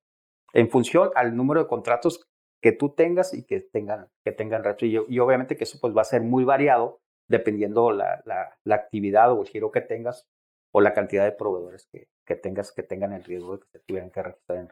en 0.55 0.71
función 0.71 1.11
al 1.15 1.37
número 1.37 1.63
de 1.63 1.69
contratos 1.69 2.28
que 2.61 2.73
tú 2.73 2.91
tengas 2.91 3.35
y 3.35 3.45
que 3.45 3.61
tengan, 3.61 4.09
que 4.25 4.33
tengan 4.33 4.65
reto. 4.65 4.87
Y, 4.87 4.99
y, 5.09 5.19
obviamente 5.19 5.57
que 5.57 5.65
eso 5.65 5.79
pues 5.81 5.97
va 5.97 6.03
a 6.03 6.05
ser 6.05 6.23
muy 6.23 6.45
variado 6.45 7.01
dependiendo 7.29 7.93
la, 7.93 8.23
la, 8.25 8.75
actividad 8.75 9.33
o 9.33 9.43
el 9.43 9.49
giro 9.49 9.71
que 9.71 9.81
tengas 9.81 10.27
o 10.73 10.81
la 10.81 10.95
cantidad 10.95 11.25
de 11.25 11.33
proveedores 11.33 11.87
que, 11.93 12.09
que 12.25 12.37
tengas 12.37 12.73
que 12.73 12.83
tengan 12.83 13.13
el 13.13 13.25
riesgo 13.25 13.57
de 13.57 13.61
que 13.61 13.69
se 13.69 13.79
tuvieran 13.81 14.11
que 14.11 14.23
registrar 14.23 14.59
en 14.59 14.69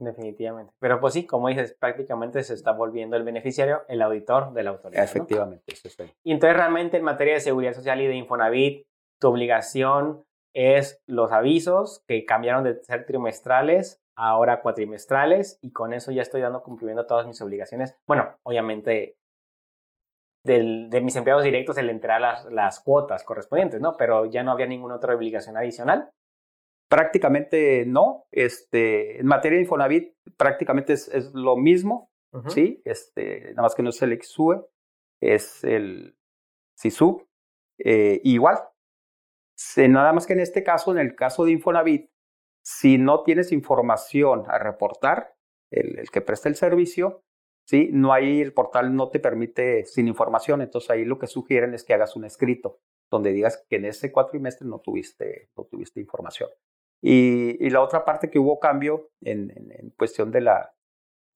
Definitivamente. 0.00 0.72
Pero 0.78 0.98
pues 0.98 1.12
sí, 1.12 1.26
como 1.26 1.48
dices, 1.48 1.76
prácticamente 1.78 2.42
se 2.42 2.54
está 2.54 2.72
volviendo 2.72 3.16
el 3.16 3.22
beneficiario 3.22 3.82
el 3.86 4.00
auditor 4.00 4.54
de 4.54 4.62
la 4.62 4.70
autoridad. 4.70 5.04
Efectivamente, 5.04 5.62
eso 5.66 5.88
está 5.88 6.04
Y 6.24 6.32
entonces 6.32 6.56
realmente 6.56 6.96
en 6.96 7.04
materia 7.04 7.34
de 7.34 7.40
seguridad 7.40 7.74
social 7.74 8.00
y 8.00 8.06
de 8.06 8.14
Infonavit, 8.14 8.86
tu 9.20 9.28
obligación 9.28 10.24
es 10.54 11.02
los 11.06 11.32
avisos 11.32 12.02
que 12.08 12.24
cambiaron 12.24 12.64
de 12.64 12.82
ser 12.82 13.04
trimestrales 13.04 14.02
ahora 14.20 14.60
cuatrimestrales 14.60 15.58
y 15.62 15.72
con 15.72 15.94
eso 15.94 16.12
ya 16.12 16.22
estoy 16.22 16.42
dando 16.42 16.62
cumplimiento 16.62 17.06
todas 17.06 17.26
mis 17.26 17.40
obligaciones. 17.40 17.96
Bueno, 18.06 18.36
obviamente 18.42 19.16
de 20.44 21.00
mis 21.02 21.16
empleados 21.16 21.44
directos 21.44 21.76
el 21.76 21.90
enterar 21.90 22.20
las, 22.20 22.44
las 22.46 22.80
cuotas 22.80 23.24
correspondientes, 23.24 23.80
¿no? 23.80 23.96
Pero 23.96 24.24
ya 24.26 24.42
no 24.42 24.52
había 24.52 24.66
ninguna 24.66 24.96
otra 24.96 25.14
obligación 25.14 25.56
adicional. 25.56 26.10
Prácticamente 26.88 27.84
no. 27.86 28.24
Este, 28.30 29.20
en 29.20 29.26
materia 29.26 29.56
de 29.56 29.64
Infonavit, 29.64 30.14
prácticamente 30.36 30.94
es, 30.94 31.08
es 31.08 31.32
lo 31.34 31.56
mismo, 31.56 32.10
¿sí? 32.48 32.80
Este, 32.84 33.50
nada 33.50 33.62
más 33.62 33.74
que 33.74 33.82
no 33.82 33.90
es 33.90 34.00
el 34.02 34.18
XUE, 34.22 34.64
es 35.20 35.62
el 35.62 36.16
SISU. 36.78 37.26
Eh, 37.78 38.20
igual, 38.24 38.58
nada 39.76 40.12
más 40.12 40.26
que 40.26 40.32
en 40.32 40.40
este 40.40 40.62
caso, 40.62 40.92
en 40.92 40.98
el 40.98 41.14
caso 41.14 41.44
de 41.44 41.52
Infonavit, 41.52 42.10
si 42.62 42.98
no 42.98 43.22
tienes 43.22 43.52
información 43.52 44.44
a 44.48 44.58
reportar, 44.58 45.34
el, 45.70 46.10
que 46.10 46.20
presta 46.20 46.48
el 46.48 46.56
servicio, 46.56 47.22
¿sí? 47.64 47.90
No 47.92 48.12
hay, 48.12 48.40
el 48.40 48.52
portal 48.52 48.94
no 48.94 49.08
te 49.08 49.20
permite 49.20 49.84
sin 49.84 50.08
información, 50.08 50.60
entonces 50.60 50.90
ahí 50.90 51.04
lo 51.04 51.18
que 51.18 51.26
sugieren 51.26 51.74
es 51.74 51.84
que 51.84 51.94
hagas 51.94 52.16
un 52.16 52.24
escrito 52.24 52.80
donde 53.10 53.32
digas 53.32 53.64
que 53.68 53.76
en 53.76 53.86
ese 53.86 54.12
cuatrimestre 54.12 54.68
no 54.68 54.78
tuviste, 54.80 55.50
no 55.56 55.64
tuviste 55.64 56.00
información. 56.00 56.48
Y, 57.02 57.70
la 57.70 57.82
otra 57.82 58.04
parte 58.04 58.30
que 58.30 58.38
hubo 58.38 58.60
cambio 58.60 59.10
en, 59.22 59.50
en, 59.50 59.90
cuestión 59.90 60.30
de 60.30 60.42
la, 60.42 60.74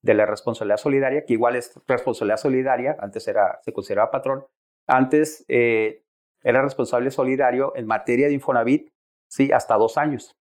de 0.03 0.15
la 0.15 0.27
responsabilidad 0.27 0.77
solidaria, 0.77 1.25
que 1.25 1.33
igual 1.33 1.57
es 1.57 1.75
responsabilidad 1.87 2.37
solidaria, 2.37 2.97
antes 3.01 3.27
era, 3.27 3.61
se 3.63 3.73
consideraba 3.73 4.11
patrón, 4.11 4.47
antes 4.87 5.45
eh, 5.49 6.05
era 6.43 6.63
responsable 6.63 7.11
solidario 7.11 7.73
en 7.77 7.87
materia 7.87 8.29
de 8.29 8.35
Infonavit, 8.35 8.93
sí, 9.27 9.51
hasta 9.53 9.77
dos 9.77 9.97
años. 9.97 10.37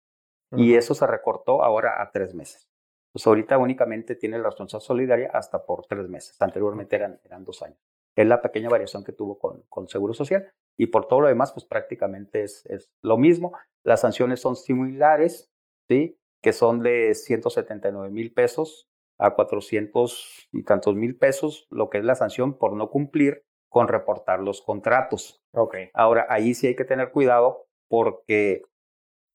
Y 0.52 0.74
eso 0.74 0.94
se 0.94 1.06
recortó 1.06 1.62
ahora 1.62 2.02
a 2.02 2.10
tres 2.10 2.34
meses. 2.34 2.68
Pues 3.12 3.26
ahorita 3.26 3.58
únicamente 3.58 4.14
tiene 4.14 4.38
la 4.38 4.44
responsabilidad 4.44 4.86
solidaria 4.86 5.30
hasta 5.32 5.64
por 5.64 5.86
tres 5.86 6.08
meses. 6.08 6.40
Anteriormente 6.40 6.96
eran, 6.96 7.20
eran 7.24 7.44
dos 7.44 7.62
años. 7.62 7.78
Es 8.16 8.26
la 8.26 8.42
pequeña 8.42 8.68
variación 8.68 9.04
que 9.04 9.12
tuvo 9.12 9.38
con, 9.38 9.62
con 9.68 9.88
Seguro 9.88 10.14
Social. 10.14 10.50
Y 10.76 10.86
por 10.86 11.06
todo 11.06 11.20
lo 11.20 11.28
demás, 11.28 11.52
pues 11.52 11.64
prácticamente 11.64 12.42
es, 12.42 12.64
es 12.66 12.90
lo 13.02 13.16
mismo. 13.16 13.52
Las 13.84 14.00
sanciones 14.00 14.40
son 14.40 14.56
similares, 14.56 15.50
¿sí? 15.88 16.18
Que 16.42 16.52
son 16.52 16.82
de 16.82 17.14
179 17.14 18.10
mil 18.10 18.32
pesos 18.32 18.88
a 19.18 19.34
400 19.34 20.48
y 20.52 20.64
tantos 20.64 20.94
mil 20.96 21.16
pesos, 21.16 21.66
lo 21.70 21.90
que 21.90 21.98
es 21.98 22.04
la 22.04 22.14
sanción 22.14 22.56
por 22.56 22.72
no 22.72 22.88
cumplir 22.90 23.44
con 23.68 23.86
reportar 23.86 24.40
los 24.40 24.62
contratos. 24.62 25.42
Okay. 25.52 25.90
Ahora, 25.92 26.26
ahí 26.30 26.54
sí 26.54 26.66
hay 26.66 26.74
que 26.74 26.84
tener 26.86 27.12
cuidado 27.12 27.66
porque 27.88 28.62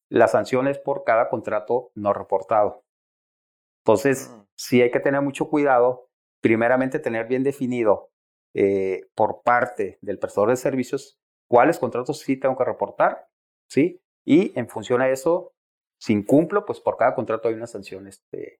la 0.09 0.27
sanción 0.27 0.67
es 0.67 0.79
por 0.79 1.03
cada 1.03 1.29
contrato 1.29 1.91
no 1.95 2.13
reportado. 2.13 2.83
Entonces, 3.83 4.29
mm. 4.29 4.41
sí 4.55 4.81
hay 4.81 4.91
que 4.91 4.99
tener 4.99 5.21
mucho 5.21 5.49
cuidado, 5.49 6.09
primeramente 6.41 6.99
tener 6.99 7.27
bien 7.27 7.43
definido 7.43 8.11
eh, 8.53 9.07
por 9.15 9.41
parte 9.43 9.97
del 10.01 10.19
prestador 10.19 10.49
de 10.49 10.55
servicios 10.55 11.19
cuáles 11.47 11.79
contratos 11.79 12.19
sí 12.19 12.37
tengo 12.37 12.57
que 12.57 12.63
reportar, 12.63 13.27
¿sí? 13.69 14.01
Y 14.25 14.57
en 14.57 14.67
función 14.67 15.01
a 15.01 15.09
eso, 15.09 15.53
si 15.99 16.13
incumplo, 16.13 16.65
pues 16.65 16.79
por 16.79 16.97
cada 16.97 17.15
contrato 17.15 17.47
hay 17.47 17.53
una 17.53 17.67
sanción 17.67 18.07
este, 18.07 18.59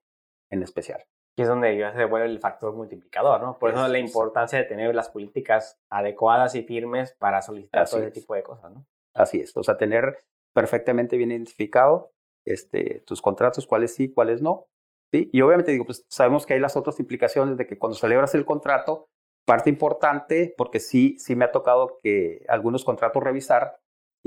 en 0.50 0.62
especial. 0.62 1.04
Y 1.36 1.42
es 1.42 1.48
donde 1.48 1.76
ya 1.76 1.92
se 1.92 2.04
vuelve 2.06 2.28
el 2.28 2.40
factor 2.40 2.74
multiplicador, 2.74 3.42
¿no? 3.42 3.58
Por 3.58 3.70
eso, 3.70 3.86
la 3.88 3.98
importancia 3.98 4.58
de 4.58 4.64
tener 4.64 4.94
las 4.94 5.10
políticas 5.10 5.78
adecuadas 5.90 6.54
y 6.54 6.62
firmes 6.62 7.12
para 7.18 7.42
solicitar 7.42 7.88
todo 7.88 8.00
ese 8.00 8.10
tipo 8.10 8.34
de 8.34 8.42
cosas, 8.42 8.72
¿no? 8.72 8.86
Así 9.12 9.40
es, 9.40 9.56
o 9.56 9.62
sea, 9.62 9.76
tener 9.76 10.24
perfectamente 10.56 11.18
bien 11.18 11.32
identificado 11.32 12.14
este, 12.46 13.02
tus 13.06 13.20
contratos, 13.20 13.66
cuáles 13.66 13.94
sí, 13.94 14.10
cuáles 14.10 14.40
no. 14.40 14.68
¿sí? 15.12 15.28
Y 15.30 15.42
obviamente 15.42 15.70
digo, 15.70 15.84
pues 15.84 16.06
sabemos 16.08 16.46
que 16.46 16.54
hay 16.54 16.60
las 16.60 16.78
otras 16.78 16.98
implicaciones 16.98 17.58
de 17.58 17.66
que 17.66 17.76
cuando 17.76 17.98
celebras 17.98 18.34
el 18.34 18.46
contrato, 18.46 19.10
parte 19.44 19.68
importante, 19.68 20.54
porque 20.56 20.80
sí, 20.80 21.18
sí 21.18 21.36
me 21.36 21.44
ha 21.44 21.52
tocado 21.52 21.98
que 22.02 22.42
algunos 22.48 22.86
contratos 22.86 23.22
revisar, 23.22 23.76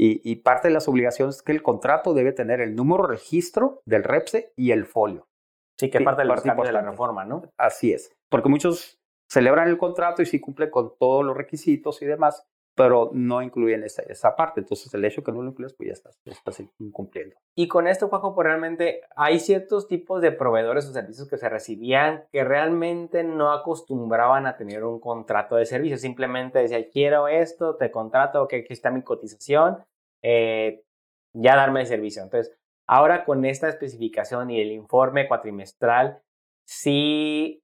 y, 0.02 0.36
parte 0.38 0.70
de 0.70 0.74
las 0.74 0.88
obligaciones 0.88 1.38
es 1.38 1.42
que 1.42 1.52
el 1.52 1.62
contrato 1.62 2.14
debe 2.14 2.32
tener 2.32 2.62
el 2.62 2.74
número 2.74 3.04
registro 3.04 3.82
del 3.86 4.06
REPSE 4.06 4.54
y 4.56 4.72
el 4.72 4.86
folio. 4.86 5.28
Sí, 5.78 5.90
que 5.90 5.98
es 5.98 6.04
parte, 6.06 6.22
de, 6.22 6.28
de 6.28 6.72
la 6.72 6.82
reforma, 6.82 7.26
¿no? 7.26 7.42
Así 7.58 7.92
es, 7.92 8.10
porque 8.30 8.48
muchos 8.48 9.02
celebran 9.30 9.68
el 9.68 9.78
contrato 9.78 10.22
y 10.22 10.26
sí 10.26 10.40
cumple 10.40 10.70
con 10.70 10.94
todos 10.98 11.26
los 11.26 11.36
requisitos 11.36 12.02
y 12.02 12.06
demás, 12.06 12.48
pero 12.80 13.10
no 13.12 13.42
incluyen 13.42 13.84
esa, 13.84 14.04
esa 14.04 14.38
parte. 14.38 14.62
Entonces, 14.62 14.94
el 14.94 15.04
hecho 15.04 15.22
que 15.22 15.34
no 15.34 15.42
lo 15.42 15.50
incluyes, 15.50 15.74
pues 15.74 15.88
ya 15.88 15.92
estás, 15.92 16.18
estás 16.24 16.64
incumpliendo. 16.80 17.36
Y 17.54 17.68
con 17.68 17.88
esto, 17.88 18.08
Juanjo, 18.08 18.34
pues 18.34 18.46
realmente 18.46 19.02
hay 19.18 19.42
ciertos 19.42 19.90
tipos 19.90 20.22
de 20.22 20.32
proveedores 20.32 20.88
o 20.88 20.94
servicios 20.94 21.28
que 21.28 21.36
se 21.36 21.50
recibían 21.50 22.24
que 22.32 22.46
realmente 22.46 23.26
no 23.26 23.52
acostumbraban 23.52 24.48
a 24.48 24.56
tener 24.56 24.86
un 24.86 25.02
contrato 25.02 25.58
de 25.58 25.66
servicio. 25.66 25.98
Simplemente 25.98 26.60
decía, 26.60 26.90
quiero 26.90 27.28
esto, 27.28 27.76
te 27.76 27.92
contrato, 27.92 28.48
que 28.48 28.62
aquí 28.62 28.72
está 28.72 28.92
mi 28.92 29.02
cotización, 29.02 29.84
eh, 30.24 30.82
ya 31.34 31.58
darme 31.58 31.82
el 31.82 31.88
servicio. 31.88 32.24
Entonces, 32.24 32.56
ahora 32.88 33.26
con 33.26 33.44
esta 33.44 33.68
especificación 33.68 34.52
y 34.52 34.62
el 34.62 34.72
informe 34.72 35.28
cuatrimestral, 35.28 36.22
sí 36.66 37.62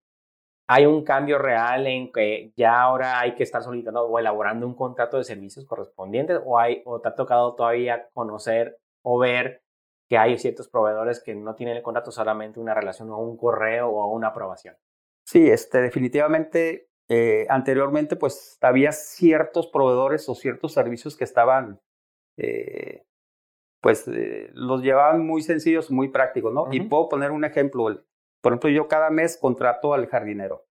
hay 0.68 0.86
un 0.86 1.04
cambio 1.04 1.38
real 1.38 1.86
en 1.88 2.12
que 2.12 2.52
ya 2.56 2.82
ahora 2.82 3.20
hay 3.20 3.36
que 3.36 3.44
estar 3.44 3.62
solicitando 3.62 4.06
o 4.06 4.20
elaborando 4.20 4.66
un 4.66 4.76
contrato 4.76 5.18
de 5.18 5.24
servicios 5.24 5.66
correspondientes 5.66 6.40
o, 6.44 6.58
hay, 6.58 6.82
o 6.86 7.00
te 7.02 7.10
ha 7.10 7.16
tocado 7.16 7.56
todavía 7.56 8.10
conocer 8.14 8.80
o 9.04 9.20
ver 9.20 9.62
que 10.10 10.18
hay 10.18 10.38
ciertos 10.38 10.68
proveedores 10.68 11.22
que 11.22 11.36
no 11.36 11.56
tienen 11.56 11.78
el 11.78 11.84
contrato 11.84 12.12
solamente 12.12 12.60
una 12.60 12.74
relación 12.74 13.10
o 13.10 13.18
un 13.18 13.38
correo 13.38 13.90
o 13.90 14.12
una 14.14 14.28
aprobación. 14.28 14.76
Sí, 15.26 15.50
este, 15.50 15.82
definitivamente 15.82 16.90
eh, 17.10 17.46
anteriormente 17.50 18.16
pues 18.16 18.58
había 18.62 18.92
ciertos 18.92 19.68
proveedores 19.68 20.28
o 20.30 20.36
ciertos 20.36 20.74
servicios 20.74 21.16
que 21.16 21.24
estaban 21.24 21.80
eh, 22.38 23.06
pues 23.82 24.08
eh, 24.08 24.50
los 24.54 24.82
llevaban 24.82 25.26
muy 25.26 25.44
sencillos, 25.44 25.92
muy 25.92 26.10
prácticos, 26.10 26.52
¿no? 26.52 26.68
Y 26.72 26.82
puedo 26.82 27.08
poner 27.08 27.30
un 27.30 27.46
ejemplo, 27.46 27.88
por 28.46 28.52
ejemplo, 28.52 28.70
yo 28.70 28.88
cada 28.88 29.10
mes 29.10 29.40
contrato 29.42 29.96
al 29.96 30.06
jardinero 30.06 30.68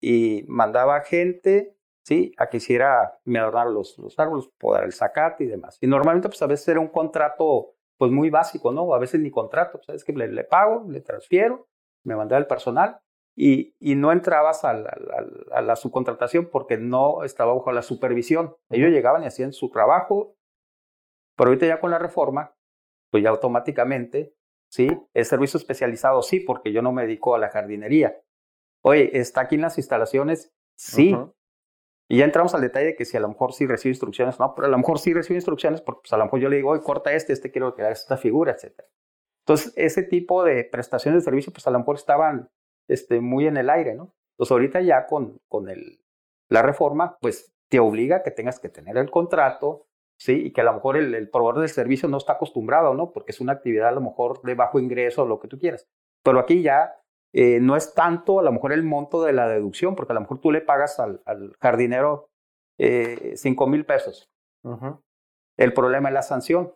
y 0.00 0.44
mandaba 0.46 1.00
gente, 1.00 1.76
¿sí? 2.04 2.30
A 2.38 2.48
que 2.48 2.58
hiciera, 2.58 3.18
me 3.24 3.40
adornar 3.40 3.66
los, 3.66 3.98
los 3.98 4.16
árboles, 4.20 4.48
podar 4.56 4.84
el 4.84 4.92
zacate 4.92 5.42
y 5.42 5.46
demás. 5.48 5.78
Y 5.80 5.88
normalmente, 5.88 6.28
pues 6.28 6.40
a 6.42 6.46
veces 6.46 6.68
era 6.68 6.78
un 6.78 6.86
contrato, 6.86 7.74
pues 7.98 8.12
muy 8.12 8.30
básico, 8.30 8.70
¿no? 8.70 8.94
A 8.94 9.00
veces 9.00 9.20
ni 9.20 9.32
contrato, 9.32 9.78
pues, 9.78 9.86
¿sabes? 9.86 10.04
Que 10.04 10.12
le, 10.12 10.28
le 10.28 10.44
pago, 10.44 10.84
le 10.88 11.00
transfiero, 11.00 11.66
me 12.04 12.14
mandaba 12.14 12.38
el 12.38 12.46
personal 12.46 13.00
y, 13.34 13.74
y 13.80 13.96
no 13.96 14.12
entrabas 14.12 14.64
a 14.64 14.72
la, 14.74 14.96
a 15.50 15.62
la, 15.62 15.74
subcontratación 15.74 16.50
porque 16.52 16.78
no 16.78 17.24
estaba 17.24 17.52
bajo 17.52 17.72
la 17.72 17.82
supervisión. 17.82 18.54
Ellos 18.70 18.92
llegaban 18.92 19.24
y 19.24 19.26
hacían 19.26 19.52
su 19.52 19.70
trabajo, 19.70 20.36
pero 21.36 21.48
ahorita 21.48 21.66
ya 21.66 21.80
con 21.80 21.90
la 21.90 21.98
reforma, 21.98 22.54
pues 23.10 23.24
ya 23.24 23.30
automáticamente, 23.30 24.35
¿sí? 24.68 24.88
Es 25.14 25.28
servicio 25.28 25.58
especializado, 25.58 26.22
sí, 26.22 26.40
porque 26.40 26.72
yo 26.72 26.82
no 26.82 26.92
me 26.92 27.02
dedico 27.02 27.34
a 27.34 27.38
la 27.38 27.48
jardinería. 27.48 28.20
Oye, 28.82 29.18
¿está 29.18 29.42
aquí 29.42 29.56
en 29.56 29.62
las 29.62 29.78
instalaciones? 29.78 30.52
Sí, 30.76 31.16
y 32.08 32.18
ya 32.18 32.24
entramos 32.24 32.54
al 32.54 32.60
detalle 32.60 32.86
de 32.86 32.96
que 32.96 33.04
si 33.04 33.16
a 33.16 33.20
lo 33.20 33.28
mejor 33.28 33.52
sí 33.52 33.66
recibe 33.66 33.92
instrucciones, 33.92 34.38
no, 34.38 34.54
pero 34.54 34.68
a 34.68 34.70
lo 34.70 34.78
mejor 34.78 34.98
sí 34.98 35.12
recibe 35.12 35.38
instrucciones 35.38 35.80
porque 35.80 36.02
pues, 36.02 36.12
a 36.12 36.16
lo 36.16 36.24
mejor 36.24 36.40
yo 36.40 36.48
le 36.48 36.56
digo, 36.56 36.70
oye, 36.70 36.82
corta 36.82 37.12
este, 37.12 37.32
este 37.32 37.50
quiero 37.50 37.68
haga 37.68 37.90
esta 37.90 38.16
figura, 38.16 38.52
etc. 38.52 38.80
Entonces, 39.44 39.72
ese 39.76 40.02
tipo 40.02 40.44
de 40.44 40.64
prestaciones 40.64 41.22
de 41.22 41.24
servicio, 41.24 41.52
pues 41.52 41.66
a 41.66 41.70
lo 41.70 41.78
mejor 41.78 41.96
estaban 41.96 42.48
este, 42.88 43.20
muy 43.20 43.46
en 43.46 43.56
el 43.56 43.70
aire, 43.70 43.94
¿no? 43.94 44.14
Entonces, 44.34 44.52
ahorita 44.52 44.80
ya 44.82 45.06
con, 45.06 45.40
con 45.48 45.68
el, 45.68 46.00
la 46.48 46.62
reforma, 46.62 47.16
pues 47.20 47.52
te 47.68 47.80
obliga 47.80 48.16
a 48.16 48.22
que 48.22 48.30
tengas 48.30 48.60
que 48.60 48.68
tener 48.68 48.96
el 48.96 49.10
contrato, 49.10 49.85
¿sí? 50.18 50.46
Y 50.46 50.52
que 50.52 50.60
a 50.60 50.64
lo 50.64 50.74
mejor 50.74 50.96
el, 50.96 51.14
el 51.14 51.30
proveedor 51.30 51.60
del 51.60 51.68
servicio 51.68 52.08
no 52.08 52.16
está 52.18 52.34
acostumbrado, 52.34 52.94
¿no? 52.94 53.12
Porque 53.12 53.32
es 53.32 53.40
una 53.40 53.52
actividad 53.52 53.88
a 53.88 53.92
lo 53.92 54.00
mejor 54.00 54.42
de 54.42 54.54
bajo 54.54 54.78
ingreso 54.78 55.22
o 55.22 55.26
lo 55.26 55.40
que 55.40 55.48
tú 55.48 55.58
quieras. 55.58 55.86
Pero 56.22 56.38
aquí 56.38 56.62
ya 56.62 56.94
eh, 57.32 57.60
no 57.60 57.76
es 57.76 57.94
tanto 57.94 58.40
a 58.40 58.42
lo 58.42 58.50
mejor 58.50 58.72
el 58.72 58.82
monto 58.82 59.22
de 59.22 59.32
la 59.32 59.46
deducción, 59.46 59.94
porque 59.94 60.12
a 60.12 60.14
lo 60.14 60.22
mejor 60.22 60.40
tú 60.40 60.50
le 60.50 60.62
pagas 60.62 60.98
al, 60.98 61.22
jardinero 61.60 62.30
eh, 62.78 63.34
cinco 63.36 63.66
mil 63.66 63.84
pesos. 63.84 64.30
El 65.56 65.72
problema 65.72 66.08
es 66.08 66.14
la 66.14 66.22
sanción. 66.22 66.74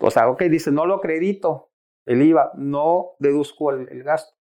O 0.00 0.10
sea, 0.10 0.28
ok, 0.28 0.42
dice, 0.42 0.72
no 0.72 0.84
lo 0.84 0.94
acredito, 0.94 1.70
el 2.06 2.22
IVA, 2.22 2.52
no 2.56 3.12
deduzco 3.18 3.70
el, 3.70 4.02
gasto, 4.02 4.34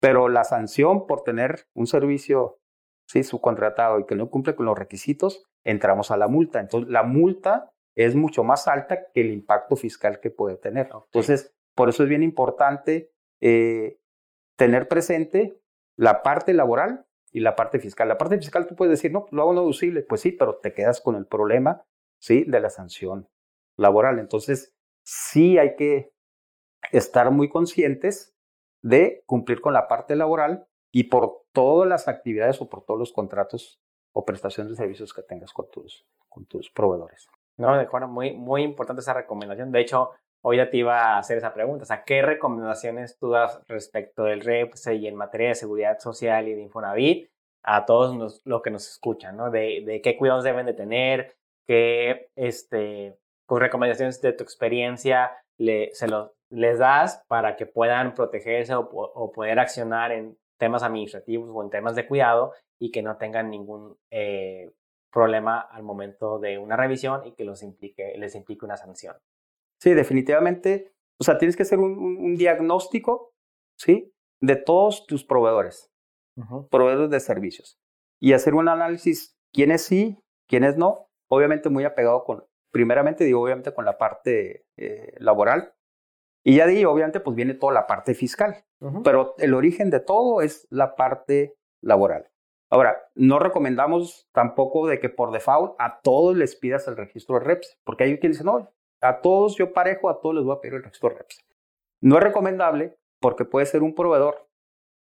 pero 0.00 0.28
la 0.28 0.44
sanción 0.44 1.06
por 1.06 1.24
tener 1.24 1.66
un 1.74 1.86
servicio 1.86 2.58
¿sí? 3.12 3.22
subcontratado 3.22 4.00
y 4.00 4.06
que 4.06 4.14
no 4.14 4.30
cumple 4.30 4.54
con 4.54 4.64
los 4.64 4.78
requisitos, 4.78 5.44
entramos 5.64 6.10
a 6.10 6.16
la 6.16 6.28
multa. 6.28 6.60
Entonces, 6.60 6.90
la 6.90 7.02
multa 7.02 7.70
es 7.94 8.14
mucho 8.14 8.42
más 8.42 8.68
alta 8.68 9.10
que 9.12 9.20
el 9.20 9.30
impacto 9.30 9.76
fiscal 9.76 10.18
que 10.20 10.30
puede 10.30 10.56
tener. 10.56 10.88
Entonces, 10.90 11.54
por 11.74 11.90
eso 11.90 12.04
es 12.04 12.08
bien 12.08 12.22
importante 12.22 13.12
eh, 13.42 13.98
tener 14.56 14.88
presente 14.88 15.60
la 15.98 16.22
parte 16.22 16.54
laboral 16.54 17.04
y 17.30 17.40
la 17.40 17.54
parte 17.54 17.78
fiscal. 17.78 18.08
La 18.08 18.16
parte 18.16 18.38
fiscal 18.38 18.66
tú 18.66 18.74
puedes 18.74 18.92
decir, 18.92 19.12
no, 19.12 19.26
lo 19.30 19.42
hago 19.42 19.52
no 19.52 19.60
deducible, 19.60 20.02
pues 20.02 20.22
sí, 20.22 20.32
pero 20.32 20.56
te 20.56 20.72
quedas 20.72 21.02
con 21.02 21.14
el 21.16 21.26
problema, 21.26 21.84
¿sí? 22.18 22.44
De 22.44 22.60
la 22.60 22.70
sanción 22.70 23.28
laboral. 23.76 24.20
Entonces, 24.20 24.74
sí 25.04 25.58
hay 25.58 25.76
que 25.76 26.14
estar 26.92 27.30
muy 27.30 27.50
conscientes 27.50 28.34
de 28.82 29.22
cumplir 29.26 29.60
con 29.60 29.74
la 29.74 29.86
parte 29.86 30.16
laboral 30.16 30.66
y 30.92 31.04
por 31.04 31.42
todas 31.52 31.88
las 31.88 32.06
actividades 32.06 32.60
o 32.60 32.68
por 32.68 32.84
todos 32.84 33.00
los 33.00 33.12
contratos 33.12 33.80
o 34.12 34.24
prestaciones 34.24 34.70
de 34.70 34.76
servicios 34.76 35.12
que 35.12 35.22
tengas 35.22 35.52
con 35.52 35.70
tus, 35.70 36.06
con 36.28 36.44
tus 36.44 36.70
proveedores. 36.70 37.28
No, 37.56 37.74
de 37.74 37.82
acuerdo, 37.82 38.08
muy, 38.08 38.32
muy 38.32 38.62
importante 38.62 39.00
esa 39.00 39.14
recomendación. 39.14 39.72
De 39.72 39.80
hecho, 39.80 40.10
hoy 40.42 40.58
ya 40.58 40.70
te 40.70 40.76
iba 40.76 41.14
a 41.14 41.18
hacer 41.18 41.38
esa 41.38 41.54
pregunta. 41.54 41.84
O 41.84 41.86
sea, 41.86 42.04
¿qué 42.04 42.20
recomendaciones 42.22 43.18
tú 43.18 43.30
das 43.30 43.60
respecto 43.68 44.24
del 44.24 44.42
REPS 44.42 44.88
y 44.88 45.06
en 45.06 45.16
materia 45.16 45.48
de 45.48 45.54
seguridad 45.54 45.98
social 45.98 46.46
y 46.48 46.54
de 46.54 46.62
Infonavit 46.62 47.30
a 47.62 47.86
todos 47.86 48.42
los, 48.44 48.62
que 48.62 48.70
nos 48.70 48.88
escuchan, 48.88 49.36
¿no? 49.36 49.50
De, 49.50 49.82
de, 49.86 50.00
qué 50.02 50.16
cuidados 50.16 50.44
deben 50.44 50.66
de 50.66 50.74
tener, 50.74 51.36
qué 51.66 52.28
este, 52.34 53.18
con 53.46 53.60
recomendaciones 53.60 54.20
de 54.20 54.32
tu 54.32 54.42
experiencia 54.42 55.32
le, 55.58 55.94
se 55.94 56.08
los, 56.08 56.32
les 56.50 56.78
das 56.78 57.24
para 57.28 57.56
que 57.56 57.66
puedan 57.66 58.14
protegerse 58.14 58.74
o, 58.74 59.32
poder 59.32 59.58
accionar 59.58 60.12
en 60.12 60.36
temas 60.62 60.84
administrativos 60.84 61.50
o 61.52 61.60
en 61.60 61.70
temas 61.70 61.96
de 61.96 62.06
cuidado 62.06 62.52
y 62.78 62.92
que 62.92 63.02
no 63.02 63.16
tengan 63.16 63.50
ningún 63.50 63.98
eh, 64.12 64.70
problema 65.10 65.58
al 65.58 65.82
momento 65.82 66.38
de 66.38 66.56
una 66.56 66.76
revisión 66.76 67.26
y 67.26 67.32
que 67.32 67.44
los 67.44 67.64
implique, 67.64 68.14
les 68.16 68.36
implique 68.36 68.64
una 68.64 68.76
sanción. 68.76 69.16
Sí, 69.80 69.92
definitivamente. 69.92 70.92
O 71.18 71.24
sea, 71.24 71.36
tienes 71.36 71.56
que 71.56 71.64
hacer 71.64 71.80
un, 71.80 72.36
diagnóstico, 72.36 73.32
¿sí? 73.76 74.12
De 74.40 74.54
todos 74.54 75.04
tus 75.08 75.24
proveedores, 75.24 75.90
proveedores 76.70 77.10
de 77.10 77.18
servicios. 77.18 77.80
Y 78.20 78.32
hacer 78.32 78.54
un 78.54 78.68
análisis, 78.68 79.34
quiénes 79.52 79.82
sí, 79.82 80.16
quiénes 80.48 80.76
no. 80.76 81.08
Obviamente 81.28 81.70
muy 81.70 81.82
apegado 81.82 82.22
con, 82.22 82.44
primeramente 82.70 83.24
digo, 83.24 83.42
obviamente 83.42 83.74
con 83.74 83.84
la 83.84 83.98
parte 83.98 84.64
eh, 84.76 85.12
laboral. 85.18 85.72
Y 86.44 86.56
ya 86.56 86.66
digo, 86.66 86.90
obviamente, 86.90 87.20
pues 87.20 87.36
viene 87.36 87.54
toda 87.54 87.72
la 87.72 87.86
parte 87.86 88.14
fiscal. 88.14 88.64
Pero 89.04 89.34
el 89.38 89.54
origen 89.54 89.90
de 89.90 90.00
todo 90.00 90.42
es 90.42 90.66
la 90.70 90.96
parte 90.96 91.54
laboral. 91.80 92.28
Ahora, 92.68 92.96
no 93.14 93.38
recomendamos 93.38 94.28
tampoco 94.32 94.86
de 94.86 94.98
que 94.98 95.08
por 95.08 95.30
default 95.30 95.74
a 95.78 96.00
todos 96.00 96.36
les 96.36 96.56
pidas 96.56 96.88
el 96.88 96.96
registro 96.96 97.38
de 97.38 97.44
REPS, 97.44 97.78
porque 97.84 98.04
hay 98.04 98.18
quien 98.18 98.32
dice, 98.32 98.44
no, 98.44 98.68
a 99.02 99.20
todos 99.20 99.56
yo 99.56 99.72
parejo, 99.72 100.08
a 100.08 100.20
todos 100.20 100.34
les 100.34 100.44
voy 100.44 100.56
a 100.56 100.60
pedir 100.60 100.74
el 100.74 100.82
registro 100.82 101.10
de 101.10 101.16
REPS. 101.16 101.44
No 102.00 102.16
es 102.16 102.24
recomendable 102.24 102.96
porque 103.20 103.44
puede 103.44 103.66
ser 103.66 103.82
un 103.82 103.94
proveedor 103.94 104.48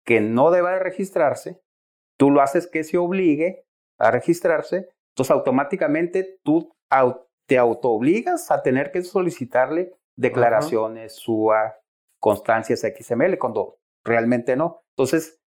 que 0.05 0.21
no 0.21 0.51
deba 0.51 0.73
de 0.73 0.81
registrarse, 0.81 1.61
tú 2.19 2.31
lo 2.31 2.43
haces 2.43 2.67
que 2.67 2.85
se 2.85 2.99
obligue 2.99 3.65
a 3.99 4.11
registrarse, 4.11 4.91
entonces 5.13 5.31
automáticamente 5.31 6.39
tú 6.43 6.77
te 7.47 7.59
autoobligas 7.59 8.51
a 8.51 8.63
tener 8.63 8.93
que 8.93 9.03
solicitarle 9.03 9.95
declaraciones, 10.17 11.17
SUA, 11.17 11.77
constancias 12.21 12.81
XML, 12.81 13.39
cuando 13.39 13.79
realmente 14.05 14.57
no. 14.57 14.83
Entonces, 14.97 15.41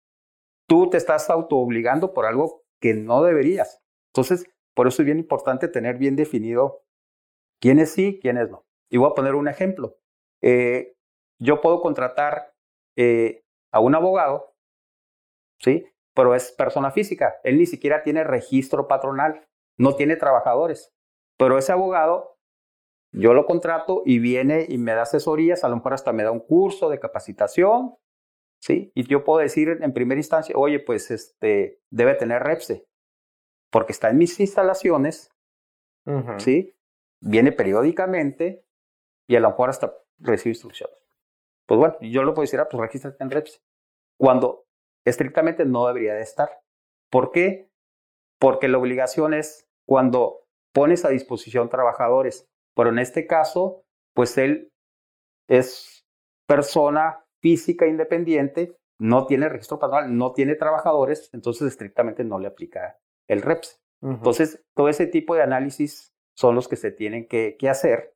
tú 0.68 0.90
te 0.90 0.98
estás 0.98 1.30
autoobligando 1.30 2.14
por 2.14 2.26
algo 2.26 2.64
que 2.80 2.94
no 2.94 3.24
deberías. 3.24 3.82
Entonces, 4.14 4.46
por 4.76 4.88
eso 4.88 5.02
es 5.02 5.06
bien 5.06 5.20
importante 5.20 5.68
tener 5.68 5.98
bien 5.98 6.16
definido 6.16 6.84
quiénes 7.60 7.92
sí, 7.92 8.20
quiénes 8.22 8.50
no. 8.50 8.66
Y 8.90 8.98
voy 8.98 9.10
a 9.10 9.16
poner 9.16 9.36
un 9.36 9.48
ejemplo. 9.48 9.98
Eh, 10.42 10.96
yo 11.40 11.62
puedo 11.62 11.82
contratar 11.82 12.54
eh, 12.96 13.44
a 13.72 13.80
un 13.80 13.96
abogado, 13.96 14.54
¿sí? 15.60 15.86
Pero 16.14 16.36
es 16.36 16.52
persona 16.52 16.92
física. 16.92 17.40
Él 17.44 17.58
ni 17.58 17.66
siquiera 17.66 18.04
tiene 18.04 18.24
registro 18.24 18.88
patronal, 18.88 19.48
no 19.78 19.96
tiene 19.96 20.16
trabajadores. 20.16 20.94
Pero 21.38 21.58
ese 21.58 21.72
abogado, 21.72 22.37
yo 23.20 23.34
lo 23.34 23.46
contrato 23.46 24.02
y 24.06 24.20
viene 24.20 24.66
y 24.68 24.78
me 24.78 24.94
da 24.94 25.04
asesorías, 25.04 25.64
a 25.64 25.70
lo 25.70 25.78
mejor 25.78 25.94
hasta 25.94 26.14
me 26.14 26.24
da 26.24 26.32
un 26.32 26.40
curso 26.40 26.90
de 26.90 27.00
capacitación, 27.00 27.96
¿sí? 28.62 28.92
Y 28.96 29.08
yo 29.08 29.24
puedo 29.24 29.40
decir 29.40 29.80
en 29.82 29.94
primera 29.94 30.20
instancia, 30.20 30.56
oye, 30.58 30.80
pues 30.80 31.12
este, 31.12 31.82
debe 31.90 32.16
tener 32.16 32.44
REPSE, 32.44 32.86
porque 33.72 33.92
está 33.92 34.10
en 34.10 34.18
mis 34.18 34.40
instalaciones, 34.40 35.32
¿sí? 36.38 36.74
viene 37.22 37.52
periódicamente 37.52 38.66
y 39.28 39.36
a 39.36 39.40
lo 39.40 39.50
mejor 39.50 39.70
hasta 39.70 39.94
recibe 40.20 40.52
instrucciones. 40.52 40.96
Pues 41.68 41.78
bueno, 41.78 41.98
yo 42.02 42.24
lo 42.24 42.34
puedo 42.34 42.44
decir, 42.44 42.60
ah, 42.60 42.68
pues 42.70 42.80
regístrate 42.82 43.22
en 43.24 43.32
REPS. 43.32 43.62
Cuando 44.18 44.66
estrictamente 45.06 45.66
no 45.66 45.88
debería 45.88 46.14
de 46.14 46.22
estar. 46.22 46.50
¿Por 47.10 47.32
qué? 47.32 47.70
Porque 48.40 48.68
la 48.68 48.78
obligación 48.78 49.34
es 49.34 49.68
cuando 49.86 50.46
pones 50.74 51.04
a 51.06 51.10
disposición 51.10 51.70
trabajadores. 51.70 52.48
Pero 52.78 52.90
en 52.90 53.00
este 53.00 53.26
caso, 53.26 53.84
pues 54.14 54.38
él 54.38 54.72
es 55.50 56.06
persona 56.48 57.26
física 57.42 57.88
independiente, 57.88 58.78
no 59.00 59.26
tiene 59.26 59.50
registro 59.50 59.80
patronal, 59.80 60.16
no 60.16 60.32
tiene 60.34 60.56
trabajadores, 60.56 61.30
entonces 61.34 61.68
estrictamente 61.68 62.24
no 62.24 62.40
le 62.40 62.48
aplica 62.48 63.00
el 63.28 63.42
REPS. 63.42 63.82
Entonces, 64.04 64.64
todo 64.76 64.90
ese 64.90 65.08
tipo 65.08 65.34
de 65.34 65.42
análisis 65.42 66.14
son 66.36 66.54
los 66.54 66.68
que 66.68 66.76
se 66.76 66.92
tienen 66.92 67.28
que, 67.28 67.58
hacer, 67.68 68.14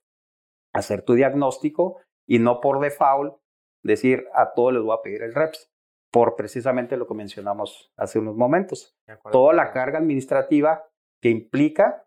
hacer 0.74 1.02
tu 1.02 1.16
diagnóstico 1.16 2.00
y 2.28 2.38
no 2.38 2.62
por 2.62 2.80
default 2.80 3.42
decir 3.84 4.28
a 4.36 4.54
todos 4.54 4.74
les 4.74 4.84
voy 4.84 4.96
a 4.96 5.02
pedir 5.02 5.24
el 5.24 5.34
REPS, 5.34 5.72
por 6.12 6.36
precisamente 6.36 6.98
lo 6.98 7.08
que 7.08 7.16
mencionamos 7.16 7.92
hace 7.98 8.20
unos 8.20 8.36
momentos. 8.36 8.96
Toda 9.32 9.54
la 9.54 9.72
carga 9.72 9.98
administrativa 9.98 10.84
que 11.20 11.30
implica 11.30 12.06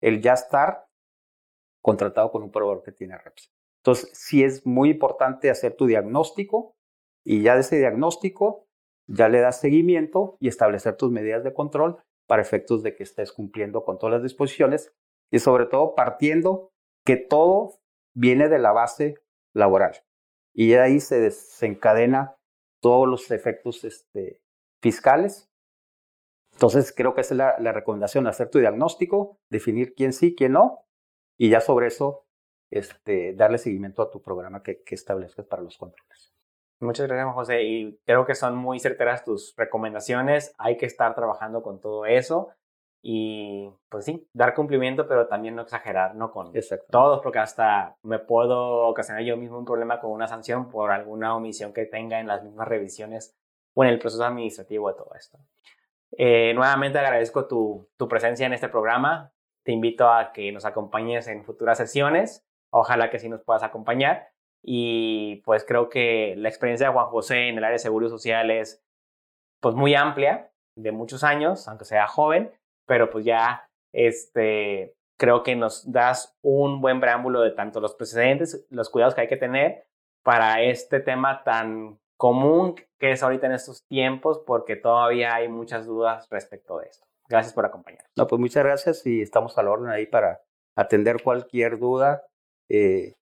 el 0.00 0.22
ya 0.22 0.32
estar 0.32 0.86
contratado 1.82 2.30
con 2.30 2.42
un 2.42 2.50
proveedor 2.50 2.82
que 2.82 2.92
tiene 2.92 3.16
REPS. 3.16 3.50
Entonces, 3.82 4.10
sí 4.12 4.44
es 4.44 4.66
muy 4.66 4.90
importante 4.90 5.50
hacer 5.50 5.74
tu 5.74 5.86
diagnóstico 5.86 6.74
y 7.24 7.42
ya 7.42 7.54
de 7.54 7.60
ese 7.60 7.78
diagnóstico 7.78 8.66
ya 9.08 9.28
le 9.28 9.40
das 9.40 9.60
seguimiento 9.60 10.36
y 10.40 10.48
establecer 10.48 10.96
tus 10.96 11.10
medidas 11.10 11.42
de 11.42 11.54
control 11.54 12.02
para 12.26 12.42
efectos 12.42 12.82
de 12.82 12.94
que 12.94 13.02
estés 13.02 13.32
cumpliendo 13.32 13.84
con 13.84 13.98
todas 13.98 14.14
las 14.14 14.22
disposiciones 14.22 14.92
y 15.32 15.38
sobre 15.38 15.66
todo 15.66 15.94
partiendo 15.94 16.70
que 17.04 17.16
todo 17.16 17.80
viene 18.14 18.48
de 18.48 18.58
la 18.58 18.72
base 18.72 19.16
laboral. 19.54 19.96
Y 20.54 20.74
ahí 20.74 21.00
se 21.00 21.20
desencadena 21.20 22.36
todos 22.80 23.08
los 23.08 23.30
efectos 23.30 23.84
este, 23.84 24.40
fiscales 24.82 25.48
Entonces, 26.52 26.92
creo 26.94 27.14
que 27.14 27.20
esa 27.22 27.34
es 27.34 27.38
la, 27.38 27.58
la, 27.58 27.72
recomendación, 27.72 28.26
hacer 28.26 28.50
tu 28.50 28.58
diagnóstico, 28.58 29.38
definir 29.50 29.94
quién 29.94 30.12
sí, 30.12 30.34
quién 30.34 30.52
no, 30.52 30.84
y 31.40 31.48
ya 31.48 31.62
sobre 31.62 31.86
eso 31.86 32.26
este, 32.70 33.32
darle 33.32 33.56
seguimiento 33.56 34.02
a 34.02 34.10
tu 34.10 34.20
programa 34.20 34.62
que, 34.62 34.82
que 34.82 34.94
establezcas 34.94 35.46
para 35.46 35.62
los 35.62 35.78
controles. 35.78 36.34
Muchas 36.80 37.08
gracias, 37.08 37.34
José. 37.34 37.62
Y 37.62 37.98
creo 38.04 38.26
que 38.26 38.34
son 38.34 38.56
muy 38.56 38.78
certeras 38.78 39.24
tus 39.24 39.54
recomendaciones. 39.56 40.54
Hay 40.58 40.76
que 40.76 40.84
estar 40.84 41.14
trabajando 41.14 41.62
con 41.62 41.80
todo 41.80 42.04
eso 42.04 42.50
y, 43.02 43.70
pues 43.88 44.04
sí, 44.04 44.28
dar 44.34 44.54
cumplimiento, 44.54 45.08
pero 45.08 45.28
también 45.28 45.54
no 45.56 45.62
exagerar, 45.62 46.14
¿no? 46.14 46.30
Con 46.30 46.52
todos, 46.90 47.20
porque 47.22 47.38
hasta 47.38 47.96
me 48.02 48.18
puedo 48.18 48.88
ocasionar 48.88 49.22
yo 49.22 49.38
mismo 49.38 49.58
un 49.58 49.64
problema 49.64 49.98
con 49.98 50.10
una 50.10 50.28
sanción 50.28 50.68
por 50.68 50.90
alguna 50.90 51.34
omisión 51.34 51.72
que 51.72 51.86
tenga 51.86 52.20
en 52.20 52.26
las 52.26 52.44
mismas 52.44 52.68
revisiones 52.68 53.34
o 53.74 53.82
en 53.82 53.88
el 53.88 53.98
proceso 53.98 54.24
administrativo 54.24 54.88
de 54.88 54.94
todo 54.94 55.14
esto. 55.14 55.38
Eh, 56.18 56.52
nuevamente 56.52 56.98
agradezco 56.98 57.46
tu, 57.46 57.88
tu 57.96 58.08
presencia 58.08 58.44
en 58.44 58.52
este 58.52 58.68
programa. 58.68 59.32
Te 59.64 59.72
invito 59.72 60.10
a 60.10 60.32
que 60.32 60.52
nos 60.52 60.64
acompañes 60.64 61.28
en 61.28 61.44
futuras 61.44 61.78
sesiones. 61.78 62.44
Ojalá 62.70 63.10
que 63.10 63.18
sí 63.18 63.28
nos 63.28 63.42
puedas 63.42 63.62
acompañar. 63.62 64.28
Y 64.62 65.42
pues 65.44 65.64
creo 65.64 65.88
que 65.88 66.34
la 66.36 66.48
experiencia 66.48 66.88
de 66.88 66.92
Juan 66.92 67.06
José 67.06 67.48
en 67.48 67.58
el 67.58 67.64
área 67.64 67.74
de 67.74 67.78
seguro 67.78 68.08
social 68.08 68.50
es 68.50 68.82
pues 69.60 69.74
muy 69.74 69.94
amplia, 69.94 70.50
de 70.76 70.92
muchos 70.92 71.24
años, 71.24 71.68
aunque 71.68 71.84
sea 71.84 72.06
joven, 72.06 72.52
pero 72.86 73.10
pues 73.10 73.24
ya 73.24 73.68
este, 73.92 74.94
creo 75.18 75.42
que 75.42 75.56
nos 75.56 75.90
das 75.90 76.36
un 76.42 76.80
buen 76.80 77.00
preámbulo 77.00 77.40
de 77.40 77.50
tanto 77.50 77.80
los 77.80 77.94
precedentes, 77.94 78.66
los 78.70 78.90
cuidados 78.90 79.14
que 79.14 79.22
hay 79.22 79.28
que 79.28 79.36
tener 79.36 79.86
para 80.22 80.62
este 80.62 81.00
tema 81.00 81.42
tan 81.44 81.98
común 82.16 82.74
que 82.98 83.12
es 83.12 83.22
ahorita 83.22 83.46
en 83.46 83.52
estos 83.52 83.86
tiempos, 83.86 84.40
porque 84.46 84.76
todavía 84.76 85.34
hay 85.34 85.48
muchas 85.48 85.86
dudas 85.86 86.28
respecto 86.30 86.78
de 86.78 86.88
esto. 86.88 87.06
Gracias 87.30 87.54
por 87.54 87.64
acompañarnos. 87.64 88.10
No, 88.16 88.26
pues 88.26 88.40
muchas 88.40 88.64
gracias 88.64 89.06
y 89.06 89.22
estamos 89.22 89.56
al 89.56 89.68
orden 89.68 89.88
ahí 89.88 90.04
para 90.04 90.42
atender 90.76 91.22
cualquier 91.22 91.78
duda 91.78 92.24
eh, 92.68 93.14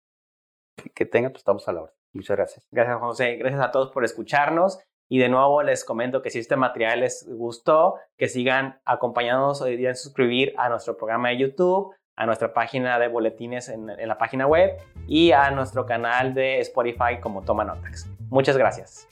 que 0.95 1.05
tenga, 1.05 1.29
pues 1.29 1.41
estamos 1.41 1.67
a 1.67 1.73
la 1.73 1.83
hora. 1.83 1.93
Muchas 2.13 2.35
gracias. 2.35 2.67
Gracias, 2.71 2.97
José. 2.97 3.35
Gracias 3.35 3.61
a 3.61 3.69
todos 3.69 3.91
por 3.91 4.03
escucharnos. 4.03 4.79
Y 5.11 5.19
de 5.19 5.29
nuevo 5.29 5.61
les 5.61 5.85
comento 5.85 6.21
que 6.21 6.31
si 6.31 6.39
este 6.39 6.55
material 6.55 7.01
les 7.01 7.27
gustó, 7.29 7.95
que 8.17 8.27
sigan 8.27 8.79
acompañándonos 8.85 9.61
olviden 9.61 9.95
suscribir 9.95 10.53
a 10.57 10.69
nuestro 10.69 10.97
programa 10.97 11.29
de 11.29 11.37
YouTube, 11.37 11.93
a 12.15 12.25
nuestra 12.25 12.53
página 12.53 12.99
de 12.99 13.07
boletines 13.07 13.69
en, 13.69 13.89
en 13.89 14.07
la 14.07 14.17
página 14.17 14.45
web 14.45 14.77
y 15.07 15.31
a 15.31 15.49
nuestro 15.51 15.85
canal 15.85 16.33
de 16.33 16.59
Spotify 16.59 17.19
como 17.21 17.43
Toma 17.43 17.63
Notas. 17.63 18.07
Muchas 18.29 18.57
gracias. 18.57 19.07